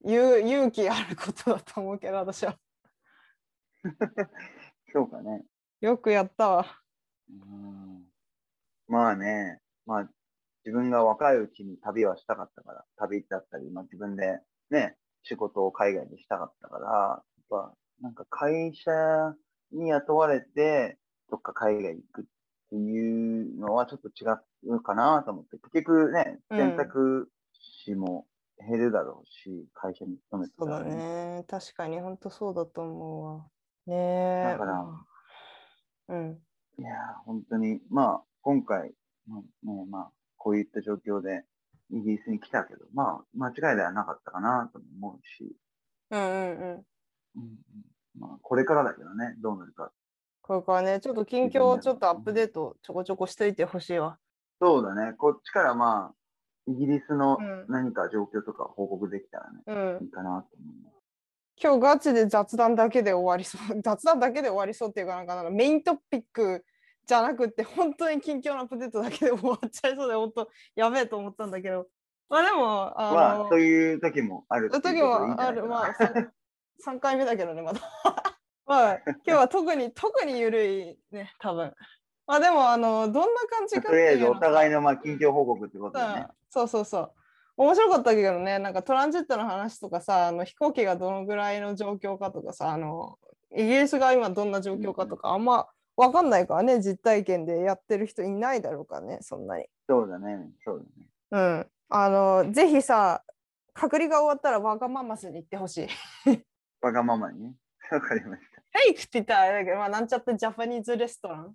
[0.05, 2.57] 勇勇気あることだと思うけど私は
[4.93, 5.45] そうかね。
[5.81, 6.67] よくやったわ。
[7.31, 8.10] うん。
[8.91, 10.09] まあね、まあ、
[10.65, 17.73] 自分が若いうちに旅はしたかったから、旅だったり、まあ自分でね、仕事を海外でしたかったから、やっぱ、
[18.03, 18.91] なんか会社
[19.73, 20.99] に雇われて、
[21.31, 22.25] どっか海外行くっ
[22.71, 24.27] ていうのはちょっと違
[24.75, 27.31] うかなと思って、結局ね、うん選択
[27.85, 28.27] 肢も
[28.59, 31.45] 減るだろうし、会社に勤めてたそうだらね。
[31.49, 33.47] 確かに本当そうだと思うわ。
[33.87, 34.43] ねえ。
[34.53, 35.11] だからまあ
[36.11, 36.39] うん。
[36.79, 38.93] いやー、本当に、まあ、今回、
[39.27, 41.45] まあね、まあ、こういった状況で
[41.91, 45.57] イギリスに来たけど、まあ、間違いではなかったかなとも思うし、
[46.11, 46.57] うんうんうん。
[46.57, 46.85] うん
[47.37, 47.57] うん
[48.19, 49.93] まあ、これからだけどね、どうなるか。
[50.43, 54.19] これからね、ちょっと近況をちょっとアップデートちょこちょこしといてほしいわ。
[54.61, 56.15] そうだね、こっちからまあ、
[56.67, 60.09] イギリスのうん何か状況とか報告できたらね、うんい。
[60.09, 60.93] いかなと思うね。
[61.63, 63.81] 今日ガチで雑談だけで終わりそう。
[63.83, 66.65] 雑談だけで終わりそうっていうかなんかなんかメイントピック
[67.11, 71.89] じゃなくって本当に近況のアップデートだけで終わっちゃいそうで本当やべえと思ったんだけど。
[72.29, 76.29] まあでも、あの、まあ、そういう時もある時もある、まあ 3,
[76.87, 77.81] 3回目だけどね、まだ。
[78.65, 81.75] まあ今日は特に 特に緩いね、多分。
[82.29, 86.29] まあでも、あの、どんな感じかってとりあえずお互いのまあ近況報告ってことでね。
[86.49, 87.13] そうそうそう。
[87.57, 93.19] 面白かったけどね、なんかトランジットの話とかさ、あの飛行機がどのぐらいの状況かとかさ、あの
[93.53, 95.67] イギリスが今どんな状況かとか、あんま
[96.01, 99.67] 分かんないからね、実体験でやってる人いないだろうからね、そんなに。
[99.87, 100.87] そうだね、そう
[101.31, 101.59] だね。
[101.59, 101.67] うん。
[101.91, 103.23] あの、ぜひさ、
[103.75, 105.89] 隔離が終わったらわがままスに行ってほしい。
[106.81, 107.55] わがままにね。
[107.93, 108.63] わかりました。
[108.79, 111.55] フェイクって言ったらあれだけど、まあ、なんちゃってジャパニーズレストラン、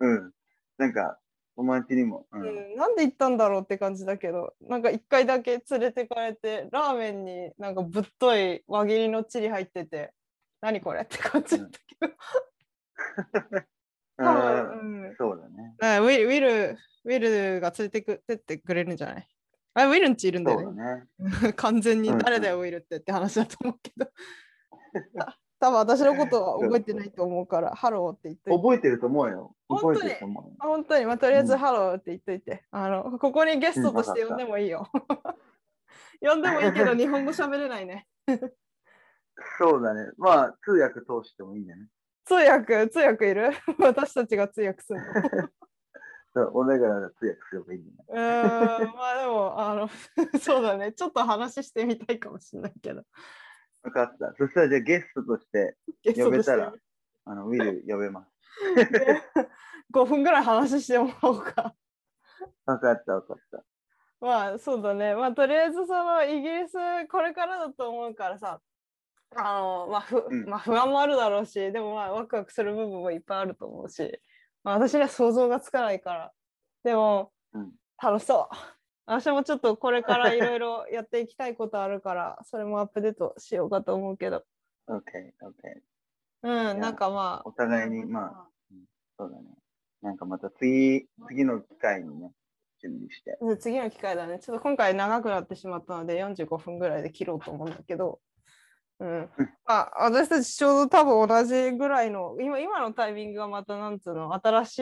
[0.00, 0.32] うん。
[0.76, 1.18] なんか、
[1.56, 2.38] 友達にも、う。
[2.38, 10.12] うんん、なんで行ったんだろうって感じだけど、なんか一回だけ連れてかれて、ラーメンになんかぶっとい輪切りのチリ入ってて、
[10.60, 12.12] 何これって感じだったけど、
[14.16, 15.98] 多あ分、ーそうだね。
[16.00, 19.28] うん、ウィルウィル、ウィルが連れてくてってくれるんじゃない？
[19.74, 20.82] あ、ウィルんちいるんだよね。
[21.18, 21.52] だね。
[21.56, 24.06] 完全にうん誰だよ、ウィルってって話だと思うけど。
[25.18, 28.58] た多分私のことは覚えてないと思うから、 ハローって言っといて。
[28.58, 29.56] 覚えてると思うよ。
[29.68, 30.52] 本当に覚えてると思うよ。
[30.60, 34.88] あ本当に、まあ、とりあえずうんハローって言っといて、あの、ここにゲストとしてうん呼んでもいいよ。
[36.20, 38.06] 呼んでもいいけど、日本語喋れないね。
[39.58, 40.10] そうだね。
[40.18, 41.88] まあ、通訳通してもいいんじゃない？
[42.24, 43.50] 通訳、通訳いる？
[43.78, 45.00] 私たちが通訳する
[46.34, 46.50] の？
[46.52, 49.88] 俺らが通訳すればいいんじゃないうーん、まあでも、あの、
[50.40, 50.92] そうだね。
[50.92, 53.04] ちょっと話してみたいかもしれないけど。
[53.82, 54.34] 分かった。
[54.36, 56.74] そしたらじゃあゲストとしてゲストとして呼べたら、
[57.26, 58.30] あのウィル呼べます。
[59.92, 61.74] 5分ぐらい話してもらおうか。
[62.66, 63.64] 分かった、分かった。
[64.20, 65.14] まあそうだね。
[65.14, 66.74] まあとりあえずそのイギリス
[67.08, 68.60] これからだと思うからさ、
[69.36, 74.20] あのまあふうんまあ、不安もあるだろうし、でもまあワクワクする部分もいっぱいあると思うし、
[74.62, 76.32] まあ、私には想像がつかないから。
[76.82, 77.72] でも、うん
[78.02, 78.56] 楽しそう。
[79.06, 84.44] 私もちょっとこれからいろいろやっていきたいことあるから、それもアップデートしようかと思うけど。
[84.88, 85.00] OK、
[85.42, 85.80] OK。
[86.42, 87.48] うん、なんかまあ。
[87.48, 88.48] お互いに、まあ、
[89.18, 89.44] そうだね。
[90.02, 92.32] なんかまた次、次の機会にね、
[92.80, 93.38] 準備して。
[93.40, 94.38] で次の機会だね。
[94.38, 98.20] ちょっと今回長くなってしまったので45分ぐらいで切ろうと思うんだけど、
[99.00, 99.30] うん。
[99.66, 104.78] あ私たちちょうど多分同じぐらいの、今今のタイミングがまたなんつうの、新し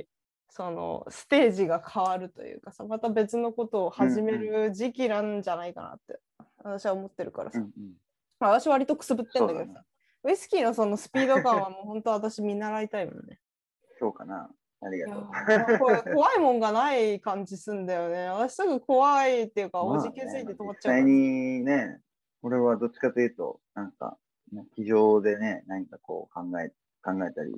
[0.00, 0.08] い
[0.50, 6.18] そのステージが変わるというかさ、また別のことを始める時期なんじゃないかなって、
[6.62, 7.58] 私は思ってるからさ。
[7.58, 7.92] うんうん。
[8.38, 9.84] まあ、私割とくすぶってんだけどさ、
[10.24, 13.38] ウイスキーのそのスピード感はもう本当私見習いたいもんね。
[13.98, 14.50] そうかな。
[14.82, 15.30] ありがとう。
[15.30, 18.26] ーこれ怖いもんがない感じすんだよね。
[18.28, 22.00] 私すぐ怖いっていうか、 おじけづいて止まっちゃう実際にね、
[22.42, 24.16] 俺はどっちかというと、なんか、
[24.52, 26.70] ね机上でね、何かこう考え、
[27.02, 27.54] 考えたり、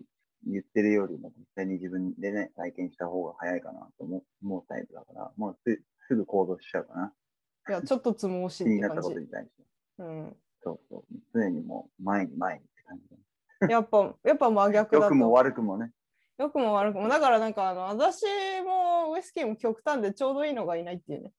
[0.46, 7.12] 言ってるよりも、実際に自分でね、体験した方が早いかなと思う思うタイプだから、もうすすぐ行動しちゃうかな。
[7.68, 9.20] いや、ちょっとつもし気いって感じになったこと。
[9.20, 9.62] に対して。
[9.98, 11.04] うん、そうそう。
[11.34, 13.72] 常にもう前に前にって感じ。
[13.72, 15.04] やっぱ、やっぱ真逆だと。
[15.04, 15.92] 良くも悪くもね。
[16.38, 17.08] 良くも悪くも。
[17.08, 18.24] だからなんかあの、私
[18.64, 21.32] もウイスキーも極端でちょうどいいのがいないっていうね。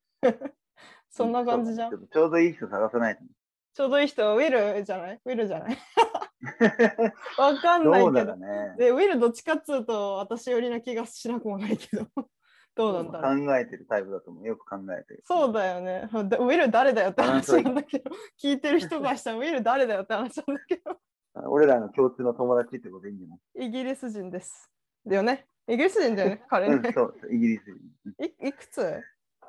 [1.10, 1.94] そんな感じじゃん。
[1.94, 3.28] うちょうどいい人探さないとね。
[3.72, 5.20] ちちょうどいい人はウィルじゃない？
[5.24, 5.78] ウィルじゃない？
[7.38, 8.12] わかんないけど。
[8.12, 8.46] だろうね。
[8.78, 12.06] で、ウィルどっちかっつうと私寄りな気がしなくもないけど。
[12.76, 13.46] どうなんだろう。
[13.46, 14.46] 考えてるタイプだと思う。
[14.46, 15.22] よく考えてる。
[15.26, 16.08] そうだよね。
[16.28, 18.10] でウィル誰だよって話なんだけど、
[18.42, 21.00] 聞いてる人がしたらウィル誰だよって話なんだけど、
[21.48, 23.66] 俺らの共通の友達ってことでいいんじゃない？
[23.66, 24.70] イギリス人です。
[25.06, 25.46] だよね。
[25.66, 26.92] イギリス人だよね、彼うん、ね。
[26.92, 29.00] そう、イギリスいいくつ？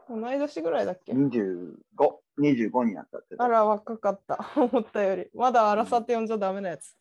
[0.09, 1.13] 同い年ぐらいだっけ？
[1.13, 1.29] 人。
[1.29, 1.75] 25、
[2.39, 3.35] 25になったって。
[3.37, 4.39] あら、若かった。
[4.55, 5.29] 思ったより。
[5.33, 6.95] まだ荒さって呼んじゃダメなやつ。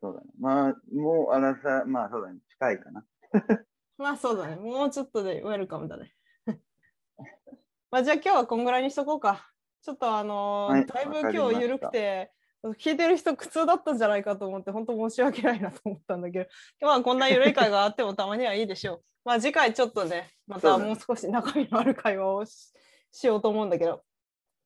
[0.00, 0.26] そうだね。
[0.38, 2.40] まあ、もう、あらさ、まあそうだね。
[2.50, 3.04] 近いかな。
[3.98, 4.56] まあそうだね。
[4.56, 6.12] もうちょっとでウェルカムだね。
[7.90, 9.50] まあじゃあ今日はこんぐらいにしとこうか。
[9.80, 12.32] ちょっとあのーはいだいぶ今日緩くて、
[12.64, 16.48] 聞いてる人苦痛だったんじゃないかと思って、本当申し訳ないなと思ったんだけ
[16.80, 19.02] ど、まあこんな緩い会があってもたまにはいいでしょう。
[19.24, 22.72] まあ次回ちょっとね、またもう少し中身のある会話をし
[23.12, 24.04] しようと思うんだけど、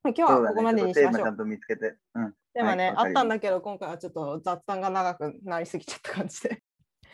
[0.05, 0.23] 今日。
[0.23, 1.37] はここまでにしましょうちょっとテーマちゃん。
[1.37, 1.97] と見つけて。
[2.15, 2.35] うん。
[2.55, 6.63] でもね、はいあったんだけど、今回はちょっと雑談が長くなりすぎちゃった感じで。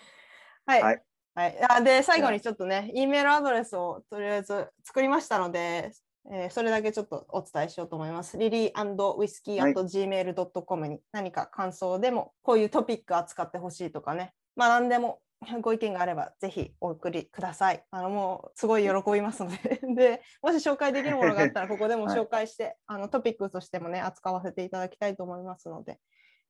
[0.67, 0.83] はい。
[0.83, 1.03] はい
[1.37, 5.93] はいあで、最後にちょっとね、E メールアドレスをとりあえず作りましたので、
[6.31, 8.37] えーそれだけちょっとお伝えしようと思います。
[8.37, 15.21] リリーウィスキー gmail.com に何か感想でも、こういうトピック扱ってほしいとかね、まあ何でも
[15.61, 17.85] ご意見があればぜひお送りください。
[17.91, 26.01] あのもうすごい喜びますので で、もし紹介できるものがあったらここでも はい紹介して、あのトピックとしてもね、扱わせていただきたいと思いますので、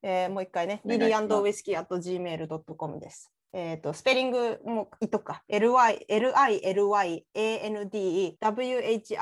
[0.03, 3.36] えーもう一回ね、リリーウィスキー gmail.com です。
[3.59, 5.43] えっ、と、スペリングも言っとくか。
[5.49, 7.25] ly, lily,
[7.65, 9.17] and, whisk,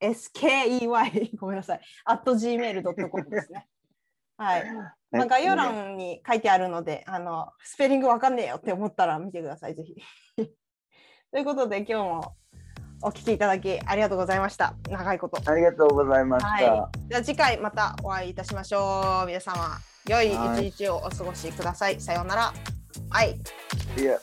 [0.00, 1.80] skey, ごめんなさい。
[2.06, 3.66] at gmail.com ですね。
[4.36, 4.64] はい。
[5.10, 9.96] まあ、概要欄に書いてあるので、あの、スペリングわかんねえよって思ったら見てください、ぜひ。
[11.32, 12.36] ということで、今日も
[13.02, 14.74] お聞きいただきありがとうございました。
[14.88, 15.50] 長いこと。
[15.50, 16.48] ありがとうございました。
[16.48, 16.64] はい。
[17.08, 19.26] じゃあ次回またお会いいたしましょう。
[19.26, 22.00] 皆様、良い一日をお過ごしください。
[22.00, 22.79] さようなら。
[23.10, 23.38] Bye.
[23.96, 24.18] Yeah.